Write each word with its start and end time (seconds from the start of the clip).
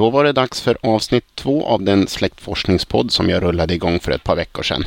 Då 0.00 0.10
var 0.10 0.24
det 0.24 0.32
dags 0.32 0.60
för 0.60 0.76
avsnitt 0.82 1.24
två 1.34 1.66
av 1.66 1.82
den 1.82 2.06
släktforskningspodd 2.06 3.12
som 3.12 3.28
jag 3.28 3.42
rullade 3.42 3.74
igång 3.74 4.00
för 4.00 4.12
ett 4.12 4.24
par 4.24 4.36
veckor 4.36 4.62
sedan. 4.62 4.84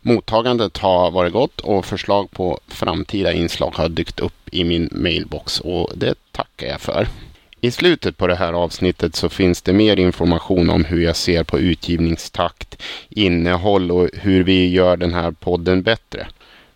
Mottagandet 0.00 0.78
har 0.78 1.10
varit 1.10 1.32
gott 1.32 1.60
och 1.60 1.84
förslag 1.84 2.30
på 2.30 2.60
framtida 2.68 3.32
inslag 3.32 3.72
har 3.74 3.88
dykt 3.88 4.20
upp 4.20 4.48
i 4.50 4.64
min 4.64 4.88
mailbox 4.92 5.60
och 5.60 5.90
det 5.94 6.14
tackar 6.32 6.66
jag 6.66 6.80
för. 6.80 7.08
I 7.60 7.70
slutet 7.70 8.16
på 8.16 8.26
det 8.26 8.34
här 8.34 8.52
avsnittet 8.52 9.16
så 9.16 9.28
finns 9.28 9.62
det 9.62 9.72
mer 9.72 9.96
information 9.96 10.70
om 10.70 10.84
hur 10.84 11.04
jag 11.04 11.16
ser 11.16 11.44
på 11.44 11.58
utgivningstakt, 11.58 12.82
innehåll 13.08 13.90
och 13.90 14.08
hur 14.14 14.44
vi 14.44 14.68
gör 14.68 14.96
den 14.96 15.14
här 15.14 15.30
podden 15.30 15.82
bättre. 15.82 16.26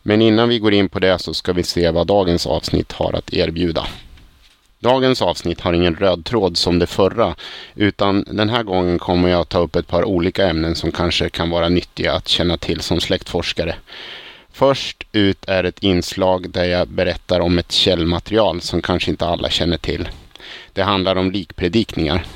Men 0.03 0.23
innan 0.23 0.48
vi 0.48 0.59
går 0.59 0.73
in 0.73 0.89
på 0.89 0.98
det 0.98 1.19
så 1.19 1.34
ska 1.34 1.53
vi 1.53 1.62
se 1.62 1.91
vad 1.91 2.06
dagens 2.06 2.47
avsnitt 2.47 2.93
har 2.93 3.12
att 3.12 3.33
erbjuda. 3.33 3.87
Dagens 4.81 5.23
avsnitt 5.23 5.61
har 5.61 5.73
ingen 5.73 5.97
röd 5.97 6.25
tråd 6.25 6.57
som 6.57 6.79
det 6.79 6.87
förra, 6.87 7.35
utan 7.75 8.25
den 8.27 8.49
här 8.49 8.63
gången 8.63 8.99
kommer 8.99 9.29
jag 9.29 9.49
ta 9.49 9.59
upp 9.59 9.77
ett 9.77 9.87
par 9.87 10.05
olika 10.05 10.49
ämnen 10.49 10.75
som 10.75 10.93
kanske 10.93 11.29
kan 11.29 11.51
vara 11.51 11.69
nyttiga 11.69 12.13
att 12.13 12.29
känna 12.29 12.57
till 12.57 12.81
som 12.81 13.01
släktforskare. 13.01 13.75
Först 14.53 15.07
ut 15.13 15.45
är 15.49 15.65
ett 15.65 15.83
inslag 15.83 16.51
där 16.51 16.65
jag 16.65 16.89
berättar 16.89 17.41
om 17.41 17.59
ett 17.59 17.73
källmaterial 17.73 18.61
som 18.61 18.83
kanske 18.83 19.11
inte 19.11 19.27
alla 19.27 19.51
känner 19.51 19.77
till. 19.77 20.09
Det 20.73 20.83
handlar 20.83 21.17
om 21.17 21.31
likpredikningar. 21.31 22.27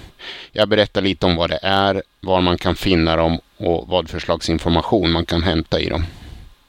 Jag 0.53 0.69
berättar 0.69 1.03
lite 1.03 1.27
om 1.27 1.37
vad 1.37 1.51
det 1.51 1.59
är, 1.63 2.03
var 2.21 2.41
man 2.41 2.59
kan 2.59 2.75
finna 2.75 3.17
dem 3.17 3.41
och 3.57 3.89
vad 3.89 4.11
för 4.11 4.19
slags 4.19 4.51
information 4.51 5.13
man 5.13 5.27
kan 5.27 5.43
hämta 5.43 5.81
i 5.81 5.89
dem. 5.89 6.05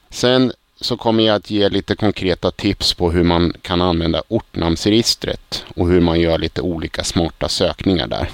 Sen 0.09 0.53
så 0.81 0.97
kommer 0.97 1.23
jag 1.23 1.35
att 1.35 1.49
ge 1.49 1.69
lite 1.69 1.95
konkreta 1.95 2.51
tips 2.51 2.93
på 2.93 3.11
hur 3.11 3.23
man 3.23 3.53
kan 3.61 3.81
använda 3.81 4.23
ortnamnsregistret 4.27 5.65
och 5.75 5.89
hur 5.89 6.01
man 6.01 6.19
gör 6.19 6.37
lite 6.37 6.61
olika 6.61 7.03
smarta 7.03 7.49
sökningar 7.49 8.07
där. 8.07 8.29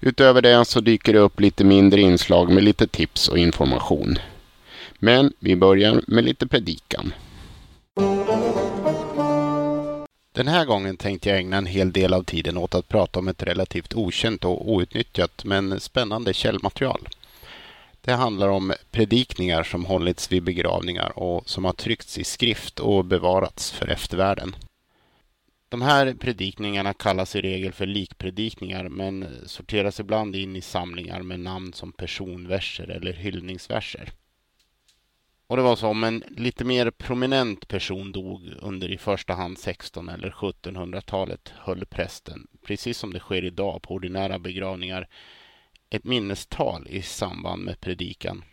Utöver 0.00 0.42
det 0.42 0.64
så 0.64 0.80
dyker 0.80 1.12
det 1.12 1.18
upp 1.18 1.40
lite 1.40 1.64
mindre 1.64 2.00
inslag 2.00 2.52
med 2.52 2.64
lite 2.64 2.86
tips 2.86 3.28
och 3.28 3.38
information. 3.38 4.18
Men 4.98 5.32
vi 5.38 5.56
börjar 5.56 6.02
med 6.06 6.24
lite 6.24 6.46
predikan. 6.46 7.12
Den 10.32 10.48
här 10.48 10.64
gången 10.64 10.96
tänkte 10.96 11.28
jag 11.28 11.38
ägna 11.38 11.56
en 11.56 11.66
hel 11.66 11.92
del 11.92 12.14
av 12.14 12.22
tiden 12.22 12.56
åt 12.56 12.74
att 12.74 12.88
prata 12.88 13.18
om 13.18 13.28
ett 13.28 13.42
relativt 13.42 13.94
okänt 13.94 14.44
och 14.44 14.70
outnyttjat 14.72 15.44
men 15.44 15.80
spännande 15.80 16.34
källmaterial. 16.34 17.08
Det 18.04 18.12
handlar 18.12 18.48
om 18.48 18.72
predikningar 18.90 19.62
som 19.62 19.84
hållits 19.84 20.32
vid 20.32 20.42
begravningar 20.42 21.18
och 21.18 21.48
som 21.48 21.64
har 21.64 21.72
tryckts 21.72 22.18
i 22.18 22.24
skrift 22.24 22.80
och 22.80 23.04
bevarats 23.04 23.70
för 23.70 23.88
eftervärlden. 23.88 24.56
De 25.68 25.82
här 25.82 26.14
predikningarna 26.14 26.92
kallas 26.92 27.36
i 27.36 27.40
regel 27.40 27.72
för 27.72 27.86
likpredikningar 27.86 28.88
men 28.88 29.28
sorteras 29.46 30.00
ibland 30.00 30.36
in 30.36 30.56
i 30.56 30.60
samlingar 30.60 31.22
med 31.22 31.40
namn 31.40 31.72
som 31.72 31.92
personverser 31.92 32.90
eller 32.90 33.12
hyllningsverser. 33.12 34.12
Och 35.46 35.56
det 35.56 35.62
var 35.62 35.76
så 35.76 35.88
om 35.88 36.04
en 36.04 36.24
lite 36.28 36.64
mer 36.64 36.90
prominent 36.90 37.68
person 37.68 38.12
dog 38.12 38.52
under 38.60 38.90
i 38.90 38.98
första 38.98 39.32
hand 39.34 39.58
16 39.58 40.08
eller 40.08 40.30
1700-talet 40.30 41.52
höll 41.58 41.86
prästen, 41.86 42.46
precis 42.66 42.98
som 42.98 43.12
det 43.12 43.20
sker 43.20 43.44
idag 43.44 43.82
på 43.82 43.94
ordinära 43.94 44.38
begravningar, 44.38 45.08
ett 45.94 46.04
minnestal 46.04 46.86
i 46.90 47.02
samband 47.02 47.64
med 47.64 47.80
predikan. 47.80 48.44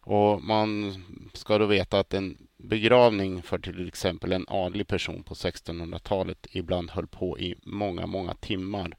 Och 0.00 0.42
man 0.42 0.94
ska 1.34 1.58
då 1.58 1.66
veta 1.66 1.98
att 1.98 2.14
en 2.14 2.48
begravning 2.56 3.42
för 3.42 3.58
till 3.58 3.88
exempel 3.88 4.32
en 4.32 4.46
adlig 4.48 4.88
person 4.88 5.22
på 5.22 5.34
1600-talet 5.34 6.46
ibland 6.50 6.90
höll 6.90 7.06
på 7.06 7.38
i 7.38 7.54
många, 7.62 8.06
många 8.06 8.34
timmar. 8.34 8.96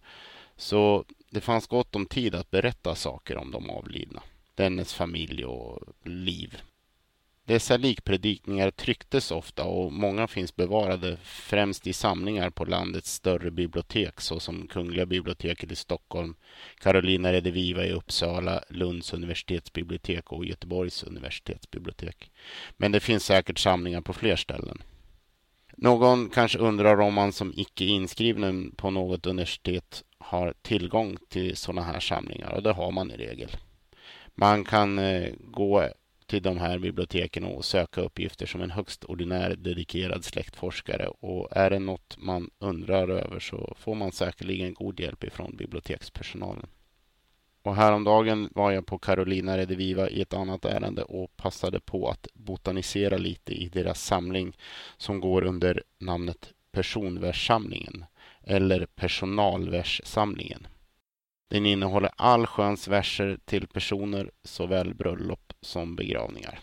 Så 0.56 1.06
det 1.30 1.42
fanns 1.42 1.68
gott 1.68 1.96
om 1.96 2.06
tid 2.06 2.36
att 2.36 2.52
berätta 2.52 2.96
saker 2.96 3.38
om 3.38 3.52
de 3.52 3.70
avlidna, 3.70 4.24
dennes 4.56 4.94
familj 4.94 5.46
och 5.46 5.80
liv. 6.04 6.62
Dessa 7.48 7.78
likpredikningar 7.78 8.72
trycktes 8.72 9.32
ofta 9.32 9.64
och 9.64 9.94
många 9.94 10.28
finns 10.28 10.56
bevarade 10.56 11.18
främst 11.24 11.88
i 11.88 11.94
samlingar 11.94 12.50
på 12.50 12.66
landets 12.66 13.14
större 13.14 13.52
bibliotek 13.52 14.22
såsom 14.22 14.68
Kungliga 14.68 15.06
biblioteket 15.06 15.72
i 15.72 15.76
Stockholm, 15.76 16.36
Carolina 16.80 17.34
Rediviva 17.34 17.86
i 17.86 17.92
Uppsala, 17.92 18.64
Lunds 18.70 19.14
universitetsbibliotek 19.14 20.32
och 20.32 20.46
Göteborgs 20.46 21.04
universitetsbibliotek. 21.04 22.32
Men 22.78 22.92
det 22.92 23.00
finns 23.00 23.26
säkert 23.26 23.60
samlingar 23.60 24.02
på 24.02 24.14
fler 24.14 24.36
ställen. 24.36 24.82
Någon 25.78 26.30
kanske 26.30 26.58
undrar 26.60 27.00
om 27.00 27.14
man 27.14 27.34
som 27.34 27.54
icke 27.56 27.86
inskriven 27.86 28.72
på 28.76 28.90
något 28.90 29.26
universitet 29.26 30.04
har 30.18 30.54
tillgång 30.62 31.18
till 31.30 31.58
sådana 31.58 31.82
här 31.82 32.00
samlingar 32.00 32.52
och 32.52 32.64
det 32.64 32.74
har 32.74 32.92
man 32.92 33.12
i 33.12 33.18
regel. 33.18 33.50
Man 34.36 34.64
kan 34.64 35.00
eh, 35.00 35.34
gå 35.40 35.90
till 36.28 36.42
de 36.42 36.58
här 36.58 36.80
biblioteken 36.80 37.44
och 37.44 37.66
söka 37.66 38.02
uppgifter 38.02 38.46
som 38.46 38.62
en 38.62 38.72
högst 38.72 39.04
ordinär 39.04 39.56
dedikerad 39.56 40.24
släktforskare. 40.24 41.08
Och 41.08 41.48
är 41.52 41.70
det 41.70 41.80
något 41.80 42.18
man 42.18 42.50
undrar 42.60 43.10
över 43.10 43.40
så 43.40 43.76
får 43.80 43.96
man 43.96 44.12
säkerligen 44.12 44.74
god 44.74 45.00
hjälp 45.00 45.24
ifrån 45.24 45.56
bibliotekspersonalen. 45.58 46.68
Och 47.62 47.76
häromdagen 47.76 48.50
var 48.56 48.72
jag 48.72 48.86
på 48.86 49.00
Carolina 49.00 49.58
Rediviva 49.58 50.10
i 50.10 50.22
ett 50.22 50.34
annat 50.34 50.66
ärende 50.66 51.04
och 51.04 51.38
passade 51.38 51.80
på 51.80 52.10
att 52.10 52.28
botanisera 52.34 53.18
lite 53.18 53.54
i 53.54 53.70
deras 53.70 54.04
samling 54.04 54.58
som 54.98 55.20
går 55.20 55.44
under 55.44 55.84
namnet 56.00 56.54
Personverssamlingen 56.72 58.06
eller 58.44 58.86
Personalverssamlingen. 58.86 60.68
Den 61.48 61.66
innehåller 61.66 62.12
allsköns 62.16 62.88
verser 62.88 63.40
till 63.46 63.68
personer, 63.68 64.32
såväl 64.44 64.94
bröllop 64.94 65.47
som 65.62 65.96
begravningar. 65.96 66.60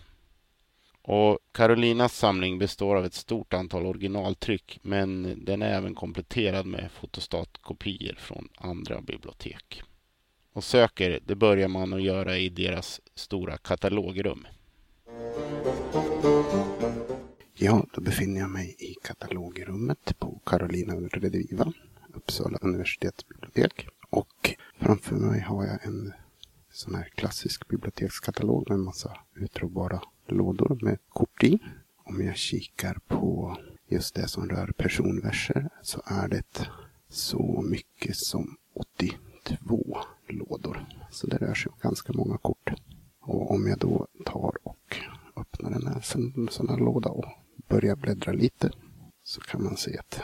Och 1.03 1.38
Carolinas 1.53 2.16
samling 2.19 2.59
består 2.59 2.97
av 2.97 3.05
ett 3.05 3.15
stort 3.15 3.55
antal 3.55 3.87
originaltryck 3.87 4.78
men 4.82 5.38
den 5.44 5.62
är 5.62 5.75
även 5.75 5.94
kompletterad 5.94 6.66
med 6.66 6.91
fotostatkopior 6.93 8.15
från 8.19 8.49
andra 8.56 9.00
bibliotek. 9.00 9.83
Och 10.53 10.65
söker, 10.65 11.21
det 11.27 11.34
börjar 11.34 11.69
man 11.69 11.93
att 11.93 12.03
göra 12.03 12.38
i 12.38 12.49
deras 12.49 13.00
stora 13.15 13.56
katalogrum. 13.56 14.47
Ja, 17.54 17.87
då 17.94 18.00
befinner 18.00 18.41
jag 18.41 18.50
mig 18.50 18.77
i 18.78 18.94
katalogrummet 19.03 20.19
på 20.19 20.41
Carolina 20.47 20.94
Rediviva, 20.94 21.72
Uppsala 22.15 22.59
universitetsbibliotek. 22.62 23.88
Och 24.10 24.54
framför 24.78 25.16
mig 25.16 25.41
har 25.41 25.65
jag 25.65 25.84
en 25.87 26.12
sån 26.75 26.95
här 26.95 27.09
klassisk 27.15 27.69
bibliotekskatalog 27.69 28.69
med 28.69 28.75
en 28.75 28.85
massa 28.85 29.17
utdragbara 29.35 30.03
lådor 30.27 30.79
med 30.83 30.99
kort 31.09 31.45
i. 31.45 31.59
Om 32.05 32.21
jag 32.25 32.37
kikar 32.37 32.99
på 33.09 33.57
just 33.89 34.15
det 34.15 34.29
som 34.29 34.49
rör 34.49 34.73
personverser 34.77 35.71
så 35.83 36.03
är 36.05 36.29
det 36.29 36.69
så 37.09 37.65
mycket 37.71 38.17
som 38.17 38.57
82 38.75 39.99
lådor. 40.29 40.87
Så 41.11 41.27
det 41.27 41.37
rör 41.37 41.55
sig 41.55 41.71
om 41.71 41.79
ganska 41.83 42.13
många 42.13 42.39
kort. 42.39 42.73
Och 43.21 43.51
om 43.51 43.67
jag 43.67 43.79
då 43.79 44.07
tar 44.25 44.53
och 44.63 44.97
öppnar 45.37 45.71
den 45.71 45.87
här 45.87 46.01
sån 46.51 46.69
här 46.69 46.79
låda 46.79 47.11
och 47.11 47.25
börjar 47.69 47.97
bläddra 47.97 48.33
lite 48.33 48.71
så 49.23 49.41
kan 49.41 49.65
man 49.65 49.77
se 49.77 49.99
att 49.99 50.21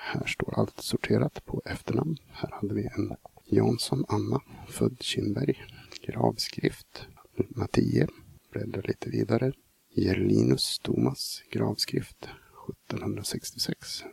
här 0.00 0.26
står 0.26 0.58
allt 0.58 0.80
sorterat 0.80 1.44
på 1.44 1.62
efternamn. 1.64 2.16
Här 2.30 2.50
hade 2.52 2.74
vi 2.74 2.86
en 2.86 3.16
Jansson 3.48 4.04
Anna, 4.08 4.40
född 4.68 5.02
Kindberg. 5.02 5.64
Gravskrift. 6.06 7.06
Nummer 7.36 7.66
10. 7.66 8.08
Bläddrar 8.52 8.82
lite 8.82 9.10
vidare. 9.10 9.52
Gerlinus 9.94 10.78
Thomas, 10.78 11.42
gravskrift 11.50 12.28
1766. 12.68 14.04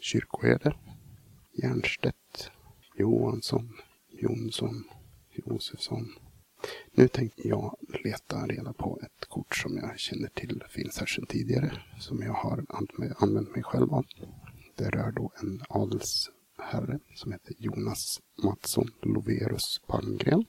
Kyrkoherde. 0.00 0.76
Jernstedt. 1.52 2.50
Johansson. 2.96 3.76
Jonsson. 4.10 4.84
Josefsson. 5.32 6.14
Nu 6.92 7.08
tänkte 7.08 7.48
jag 7.48 7.76
leta 8.04 8.46
reda 8.46 8.72
på 8.72 9.00
ett 9.02 9.28
kort 9.28 9.56
som 9.56 9.76
jag 9.76 9.98
känner 9.98 10.28
till 10.28 10.64
finns 10.70 10.98
här 10.98 11.06
sedan 11.06 11.26
tidigare. 11.26 11.82
Som 12.00 12.22
jag 12.22 12.32
har 12.32 12.64
använt 13.18 13.54
mig 13.54 13.62
själv 13.62 13.94
av. 13.94 14.06
Det 14.76 14.90
rör 14.90 15.12
då 15.12 15.32
en 15.42 15.62
adelsherre 15.68 16.98
som 17.14 17.32
heter 17.32 17.54
Jonas 17.58 18.20
Mattsson 18.42 18.90
Loverus 19.02 19.80
Palmgren. 19.86 20.44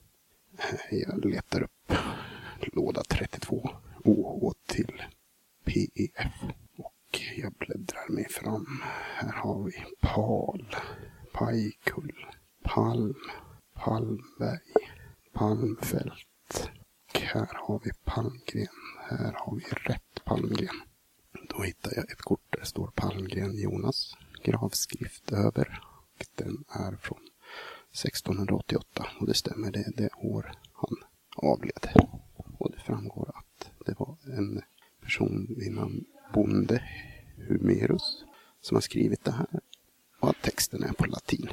Jag 0.91 1.25
letar 1.25 1.63
upp 1.63 1.93
låda 2.73 3.03
32 3.03 3.69
OH 4.03 4.53
till 4.65 5.03
PEF. 5.63 6.33
Och 6.77 7.19
jag 7.37 7.53
bläddrar 7.53 8.09
mig 8.09 8.29
fram. 8.29 8.81
Här 9.15 9.31
har 9.31 9.63
vi 9.63 9.85
Pal, 10.01 10.75
Pajkull, 11.33 12.25
Palm, 12.63 13.15
Palmberg, 13.73 14.73
Palmfält. 15.33 16.69
Och 17.13 17.19
här 17.19 17.49
har 17.53 17.81
vi 17.83 17.91
Palmgren. 18.03 18.67
Här 19.09 19.33
har 19.37 19.55
vi 19.55 19.63
rätt 19.63 20.23
Palmgren. 20.25 20.81
Då 21.49 21.61
hittar 21.63 21.91
jag 21.95 22.11
ett 22.11 22.21
kort 22.21 22.45
där 22.49 22.59
det 22.59 22.65
står 22.65 22.87
Palmgren 22.87 23.55
Jonas. 23.55 24.13
Gravskrift 24.43 25.31
över. 25.31 25.81
Och 26.19 26.25
den 26.35 26.63
är 26.69 26.95
från 26.95 27.28
1688 28.05 29.07
och 29.19 29.27
det 29.27 29.33
stämmer, 29.33 29.71
det 29.71 29.79
är 29.79 29.93
det 29.95 30.09
år 30.17 30.51
han 30.73 30.97
avled. 31.35 31.89
Och 32.57 32.71
det 32.71 32.79
framgår 32.79 33.31
att 33.35 33.71
det 33.85 33.99
var 33.99 34.17
en 34.37 34.61
person 35.01 35.55
vid 35.57 35.71
namn 35.71 36.05
Bonde 36.33 36.83
Humerus 37.47 38.23
som 38.61 38.75
har 38.75 38.81
skrivit 38.81 39.23
det 39.23 39.31
här 39.31 39.59
och 40.19 40.29
att 40.29 40.41
texten 40.41 40.83
är 40.83 40.93
på 40.93 41.05
latin. 41.05 41.49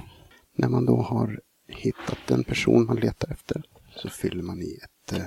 När 0.54 0.68
man 0.68 0.86
då 0.86 0.96
har 0.96 1.40
hittat 1.66 2.18
den 2.26 2.44
person 2.44 2.86
man 2.86 2.96
letar 2.96 3.32
efter 3.32 3.62
så 3.96 4.08
fyller 4.08 4.42
man 4.42 4.62
i 4.62 4.78
ett 4.82 5.12
eh, 5.12 5.26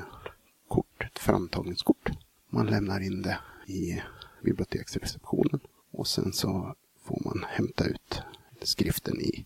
kort, 0.68 1.04
ett 1.04 1.20
framtagningskort. 1.20 2.10
Man 2.50 2.68
lämnar 2.68 3.00
in 3.00 3.22
det 3.22 3.40
i 3.68 4.02
biblioteksreceptionen 4.44 5.60
och 5.92 6.08
sen 6.08 6.34
så 6.34 6.76
får 7.04 7.22
man 7.26 7.46
hämta 7.50 7.86
ut 7.86 8.22
skriften 8.62 9.22
i, 9.22 9.46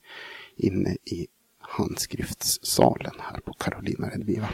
inne 0.55 0.97
i 1.05 1.27
salen 2.83 3.13
här 3.19 3.39
på 3.39 3.53
Carolina 3.53 4.09
Redviva. 4.09 4.49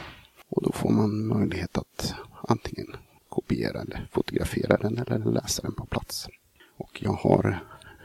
Och 0.49 0.63
då 0.63 0.71
får 0.71 0.89
man 0.89 1.27
möjlighet 1.27 1.77
att 1.77 2.13
antingen 2.47 2.95
kopiera 3.29 3.81
eller 3.81 4.07
fotografera 4.11 4.77
den 4.77 4.97
eller 4.97 5.31
läsa 5.31 5.61
den 5.61 5.75
på 5.75 5.85
plats. 5.85 6.27
Och 6.77 7.03
jag 7.03 7.13
har 7.13 7.59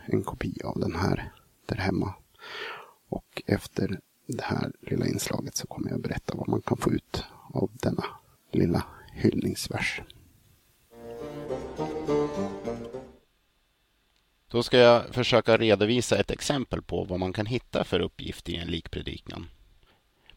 en 0.07 0.23
kopia 0.23 0.69
av 0.69 0.81
den 0.81 0.95
här 0.95 1.33
där 1.67 1.77
hemma. 1.77 2.15
Och 3.09 3.43
efter 3.47 4.01
det 4.27 4.45
här 4.45 4.73
lilla 4.81 5.07
inslaget 5.07 5.57
så 5.57 5.67
kommer 5.67 5.91
jag 5.91 6.01
berätta 6.01 6.35
vad 6.37 6.49
man 6.49 6.63
kan 6.63 6.77
få 6.77 6.93
ut 6.93 7.25
av 7.53 7.71
denna 7.73 8.05
lilla 8.53 8.85
hyllningsvers. 9.13 10.03
Då 14.49 14.63
ska 14.63 14.79
jag 14.79 15.15
försöka 15.15 15.57
redovisa 15.57 16.19
ett 16.19 16.31
exempel 16.31 16.83
på 16.83 17.05
vad 17.05 17.21
man 17.21 17.33
kan 17.33 17.47
hitta 17.47 17.85
för 17.85 18.01
uppgift 18.01 18.49
i 18.49 18.57
en 18.57 18.69
likpredikan. 18.69 19.47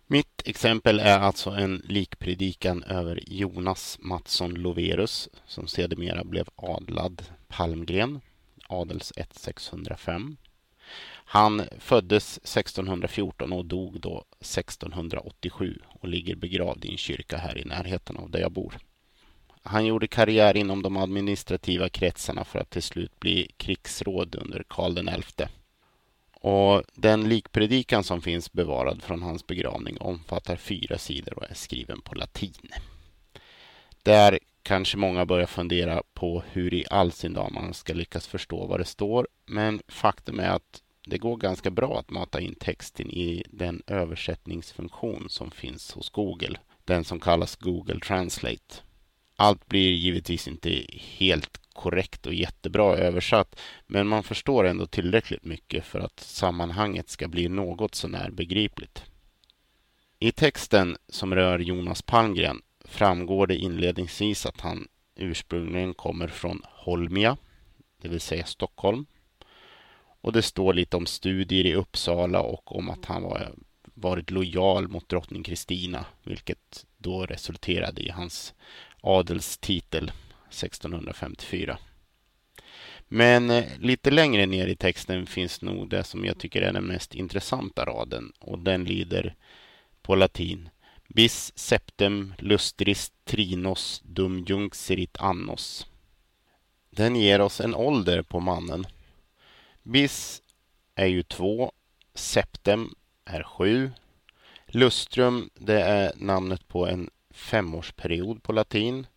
Mitt 0.09 0.41
exempel 0.45 0.99
är 0.99 1.19
alltså 1.19 1.49
en 1.49 1.81
likpredikan 1.85 2.83
över 2.83 3.23
Jonas 3.27 3.97
Mattsson 4.01 4.53
Loverus 4.53 5.29
som 5.45 5.67
sedermera 5.67 6.23
blev 6.23 6.47
adlad 6.55 7.25
Palmgren, 7.47 8.19
adels 8.67 9.13
1605. 9.15 10.37
Han 11.09 11.61
föddes 11.79 12.37
1614 12.37 13.53
och 13.53 13.65
dog 13.65 13.99
då 14.01 14.23
1687 14.39 15.79
och 15.87 16.07
ligger 16.07 16.35
begravd 16.35 16.85
i 16.85 16.91
en 16.91 16.97
kyrka 16.97 17.37
här 17.37 17.57
i 17.57 17.65
närheten 17.65 18.17
av 18.17 18.31
där 18.31 18.39
jag 18.39 18.51
bor. 18.51 18.77
Han 19.61 19.85
gjorde 19.85 20.07
karriär 20.07 20.57
inom 20.57 20.81
de 20.81 20.97
administrativa 20.97 21.89
kretsarna 21.89 22.43
för 22.43 22.59
att 22.59 22.69
till 22.69 22.83
slut 22.83 23.19
bli 23.19 23.51
krigsråd 23.57 24.35
under 24.35 24.63
Karl 24.67 25.21
XI. 25.21 25.45
Och 26.41 26.83
den 26.93 27.29
likpredikan 27.29 28.03
som 28.03 28.21
finns 28.21 28.51
bevarad 28.51 29.03
från 29.03 29.21
hans 29.21 29.47
begravning 29.47 29.97
omfattar 29.99 30.55
fyra 30.55 30.97
sidor 30.97 31.37
och 31.37 31.49
är 31.49 31.53
skriven 31.53 32.01
på 32.01 32.15
latin. 32.15 32.71
Där 34.03 34.39
kanske 34.63 34.97
många 34.97 35.25
börjar 35.25 35.45
fundera 35.45 36.03
på 36.13 36.43
hur 36.51 36.73
i 36.73 36.85
all 36.89 37.11
sin 37.11 37.33
dag 37.33 37.51
man 37.51 37.73
ska 37.73 37.93
lyckas 37.93 38.27
förstå 38.27 38.65
vad 38.65 38.79
det 38.79 38.85
står. 38.85 39.27
Men 39.45 39.81
faktum 39.87 40.39
är 40.39 40.49
att 40.49 40.81
det 41.05 41.17
går 41.17 41.37
ganska 41.37 41.71
bra 41.71 41.99
att 41.99 42.09
mata 42.09 42.41
in 42.41 42.55
texten 42.55 43.09
i 43.09 43.43
den 43.49 43.81
översättningsfunktion 43.87 45.29
som 45.29 45.51
finns 45.51 45.91
hos 45.91 46.09
Google. 46.09 46.59
Den 46.85 47.03
som 47.03 47.19
kallas 47.19 47.55
Google 47.55 47.99
Translate. 47.99 48.75
Allt 49.35 49.67
blir 49.67 49.93
givetvis 49.93 50.47
inte 50.47 50.85
helt 50.99 51.59
korrekt 51.77 52.25
och 52.25 52.33
jättebra 52.33 52.97
översatt, 52.97 53.59
men 53.87 54.07
man 54.07 54.23
förstår 54.23 54.63
ändå 54.63 54.85
tillräckligt 54.85 55.45
mycket 55.45 55.85
för 55.85 55.99
att 55.99 56.19
sammanhanget 56.19 57.09
ska 57.09 57.27
bli 57.27 57.49
något 57.49 57.95
sånär 57.95 58.29
begripligt. 58.31 59.03
I 60.19 60.31
texten 60.31 60.97
som 61.09 61.35
rör 61.35 61.59
Jonas 61.59 62.01
Palmgren 62.01 62.61
framgår 62.85 63.47
det 63.47 63.55
inledningsvis 63.55 64.45
att 64.45 64.61
han 64.61 64.87
ursprungligen 65.15 65.93
kommer 65.93 66.27
från 66.27 66.61
Holmia, 66.63 67.37
det 68.01 68.07
vill 68.07 68.19
säga 68.19 68.45
Stockholm. 68.45 69.05
Och 70.21 70.33
det 70.33 70.41
står 70.41 70.73
lite 70.73 70.97
om 70.97 71.05
studier 71.05 71.65
i 71.65 71.73
Uppsala 71.73 72.41
och 72.41 72.75
om 72.75 72.89
att 72.89 73.05
han 73.05 73.23
var, 73.23 73.51
varit 73.83 74.31
lojal 74.31 74.87
mot 74.87 75.09
drottning 75.09 75.43
Kristina, 75.43 76.05
vilket 76.23 76.85
då 76.97 77.25
resulterade 77.25 78.01
i 78.01 78.09
hans 78.09 78.53
adelstitel 79.01 80.11
1654. 80.49 81.77
Men 83.07 83.49
eh, 83.49 83.65
lite 83.79 84.11
längre 84.11 84.45
ner 84.45 84.67
i 84.67 84.75
texten 84.75 85.25
finns 85.25 85.61
nog 85.61 85.89
det 85.89 86.03
som 86.03 86.25
jag 86.25 86.37
tycker 86.37 86.61
är 86.61 86.73
den 86.73 86.85
mest 86.85 87.15
intressanta 87.15 87.85
raden 87.85 88.31
och 88.39 88.59
den 88.59 88.83
lyder 88.83 89.35
på 90.01 90.15
latin 90.15 90.69
Bis 91.07 91.57
septem 91.57 92.33
lustris 92.37 93.11
trinos 93.23 94.01
dum 94.05 94.45
junxerit 94.47 95.17
annos. 95.17 95.87
Den 96.89 97.15
ger 97.15 97.41
oss 97.41 97.61
en 97.61 97.75
ålder 97.75 98.21
på 98.21 98.39
mannen. 98.39 98.87
Bis 99.83 100.41
är 100.95 101.05
ju 101.05 101.23
två, 101.23 101.71
septem 102.13 102.89
är 103.25 103.43
sju. 103.43 103.91
Lustrum, 104.65 105.49
det 105.53 105.81
är 105.81 106.11
namnet 106.15 106.67
på 106.67 106.87
en 106.87 107.09
femårsperiod 107.31 108.43
på 108.43 108.53
latin 108.53 109.07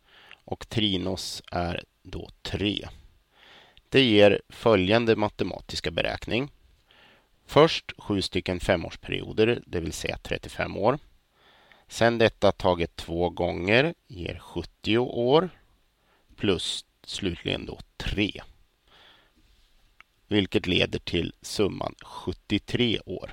och 0.51 0.69
trinos 0.69 1.43
är 1.51 1.85
då 2.03 2.31
tre. 2.43 2.89
Det 3.89 4.03
ger 4.03 4.43
följande 4.49 5.17
matematiska 5.17 5.91
beräkning. 5.91 6.51
Först 7.47 7.93
sju 7.99 8.23
stycken 8.23 8.61
femårsperioder, 8.61 9.63
det 9.67 9.81
vill 9.81 9.93
säga 9.93 10.19
35 10.23 10.77
år. 10.77 10.99
Sen 11.89 12.19
detta 12.19 12.53
taget 12.53 12.97
två 12.97 13.31
gånger 13.31 13.95
ger 14.09 14.39
70 14.39 14.99
år 14.99 15.51
plus 16.37 16.85
slutligen 17.05 17.67
då 17.67 17.79
3. 17.97 18.43
Vilket 20.29 20.67
leder 20.67 20.99
till 20.99 21.33
summan 21.43 21.95
73 22.05 23.01
år. 23.07 23.33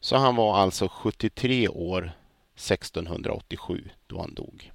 Så 0.00 0.16
han 0.16 0.36
var 0.36 0.56
alltså 0.56 0.88
73 0.88 1.68
år 1.68 2.12
1687 2.54 3.90
då 4.06 4.20
han 4.20 4.34
dog. 4.34 4.73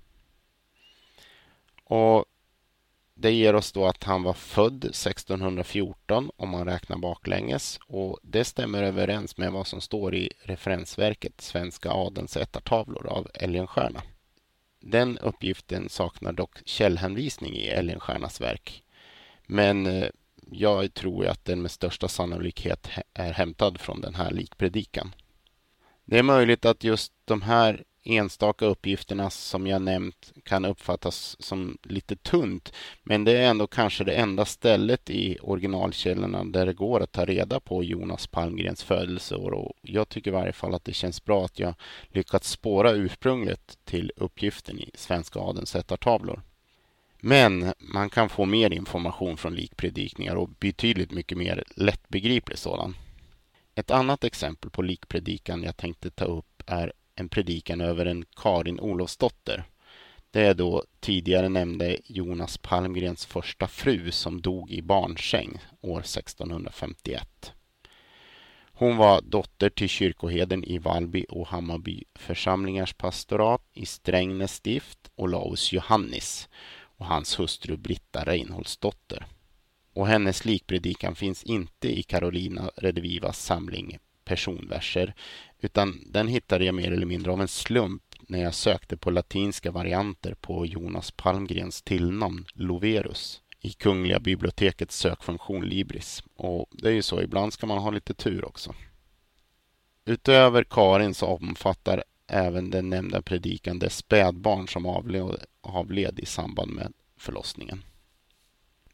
Och 1.89 2.25
det 3.13 3.31
ger 3.31 3.55
oss 3.55 3.71
då 3.71 3.85
att 3.85 4.03
han 4.03 4.23
var 4.23 4.33
född 4.33 4.85
1614 4.85 6.31
om 6.35 6.49
man 6.49 6.65
räknar 6.65 6.97
baklänges 6.97 7.79
och 7.87 8.19
det 8.23 8.43
stämmer 8.43 8.83
överens 8.83 9.37
med 9.37 9.51
vad 9.51 9.67
som 9.67 9.81
står 9.81 10.15
i 10.15 10.33
referensverket 10.43 11.41
Svenska 11.41 11.91
adelns 11.91 12.37
ättartavlor 12.37 13.07
av 13.07 13.27
Elgenstierna. 13.33 14.01
Den 14.79 15.17
uppgiften 15.17 15.89
saknar 15.89 16.33
dock 16.33 16.57
källhänvisning 16.65 17.55
i 17.55 17.67
Elgenstiernas 17.67 18.41
verk. 18.41 18.83
Men 19.47 19.85
eh, 19.85 20.09
jag 20.51 20.93
tror 20.93 21.27
att 21.27 21.45
den 21.45 21.61
med 21.61 21.71
största 21.71 22.07
sannolikhet 22.07 22.89
är 23.13 23.33
hämtad 23.33 23.79
från 23.79 24.01
den 24.01 24.15
här 24.15 24.31
likpredikan. 24.31 25.15
Det 26.05 26.19
är 26.19 26.23
möjligt 26.23 26.65
att 26.65 26.83
just 26.83 27.13
de 27.25 27.41
här 27.41 27.83
enstaka 28.03 28.65
uppgifterna 28.65 29.29
som 29.29 29.67
jag 29.67 29.81
nämnt 29.81 30.33
kan 30.43 30.65
uppfattas 30.65 31.35
som 31.39 31.77
lite 31.83 32.15
tunt. 32.15 32.73
Men 33.03 33.23
det 33.23 33.37
är 33.37 33.49
ändå 33.49 33.67
kanske 33.67 34.03
det 34.03 34.15
enda 34.15 34.45
stället 34.45 35.09
i 35.09 35.37
originalkällorna 35.41 36.43
där 36.43 36.65
det 36.65 36.73
går 36.73 37.01
att 37.03 37.11
ta 37.11 37.25
reda 37.25 37.59
på 37.59 37.83
Jonas 37.83 38.27
Palmgrens 38.27 38.83
födelseår. 38.83 39.51
Och 39.51 39.73
jag 39.81 40.09
tycker 40.09 40.31
i 40.31 40.33
varje 40.33 40.53
fall 40.53 40.73
att 40.73 40.85
det 40.85 40.93
känns 40.93 41.25
bra 41.25 41.45
att 41.45 41.59
jag 41.59 41.73
lyckats 42.07 42.49
spåra 42.49 42.91
ursprunget 42.91 43.77
till 43.83 44.11
uppgiften 44.15 44.79
i 44.79 44.91
Svenska 44.93 45.39
adelns 45.39 45.75
ättartavlor. 45.75 46.41
Men 47.21 47.73
man 47.77 48.09
kan 48.09 48.29
få 48.29 48.45
mer 48.45 48.73
information 48.73 49.37
från 49.37 49.55
likpredikningar 49.55 50.35
och 50.35 50.49
betydligt 50.49 51.11
mycket 51.11 51.37
mer 51.37 51.63
lättbegriplig 51.75 52.57
sådan. 52.57 52.95
Ett 53.75 53.91
annat 53.91 54.23
exempel 54.23 54.69
på 54.69 54.81
likpredikan 54.81 55.63
jag 55.63 55.77
tänkte 55.77 56.09
ta 56.09 56.25
upp 56.25 56.63
är 56.65 56.93
en 57.19 57.29
predikan 57.29 57.81
över 57.81 58.05
en 58.05 58.25
Karin 58.35 58.79
Olofsdotter. 58.79 59.63
Det 60.31 60.41
är 60.41 60.53
då 60.53 60.83
tidigare 60.99 61.49
nämnde 61.49 61.97
Jonas 62.05 62.57
Palmgrens 62.57 63.25
första 63.25 63.67
fru 63.67 64.11
som 64.11 64.41
dog 64.41 64.71
i 64.71 64.81
barnsäng 64.81 65.59
år 65.81 65.99
1651. 65.99 67.53
Hon 68.73 68.97
var 68.97 69.21
dotter 69.21 69.69
till 69.69 69.89
kyrkoheden 69.89 70.63
i 70.63 70.77
Vallby 70.77 71.25
och 71.29 71.47
Hammarby 71.47 72.03
församlingars 72.15 72.93
pastorat 72.93 73.61
i 73.73 73.85
Strängnäs 73.85 74.53
stift, 74.53 75.11
Olaus 75.15 75.73
Johannis 75.73 76.49
och 76.81 77.05
hans 77.05 77.39
hustru 77.39 77.77
Britta 77.77 78.23
Reinholdsdotter. 78.25 79.25
Och 79.93 80.07
hennes 80.07 80.45
likpredikan 80.45 81.15
finns 81.15 81.43
inte 81.43 81.99
i 81.99 82.03
Carolina 82.03 82.71
Redivivas 82.75 83.45
samling 83.45 83.97
personverser 84.29 85.13
utan 85.61 86.03
den 86.05 86.27
hittade 86.27 86.65
jag 86.65 86.75
mer 86.75 86.91
eller 86.91 87.05
mindre 87.05 87.31
av 87.31 87.41
en 87.41 87.47
slump 87.47 88.03
när 88.27 88.43
jag 88.43 88.53
sökte 88.53 88.97
på 88.97 89.11
latinska 89.11 89.71
varianter 89.71 90.33
på 90.33 90.65
Jonas 90.65 91.11
Palmgrens 91.11 91.81
tillnamn 91.81 92.45
Loverus 92.53 93.41
i 93.61 93.69
Kungliga 93.71 94.19
bibliotekets 94.19 94.97
sökfunktion 94.97 95.65
Libris. 95.65 96.23
Och 96.35 96.69
det 96.71 96.89
är 96.89 96.93
ju 96.93 97.01
så, 97.01 97.21
ibland 97.21 97.53
ska 97.53 97.67
man 97.67 97.77
ha 97.77 97.91
lite 97.91 98.13
tur 98.13 98.45
också. 98.45 98.75
Utöver 100.05 100.63
Karin 100.63 101.13
så 101.13 101.25
omfattar 101.25 102.03
även 102.27 102.69
den 102.69 102.89
nämnda 102.89 103.21
predikan 103.21 103.79
det 103.79 103.89
spädbarn 103.89 104.67
som 104.67 104.85
avled, 104.85 105.45
avled 105.61 106.19
i 106.19 106.25
samband 106.25 106.71
med 106.71 106.93
förlossningen. 107.17 107.83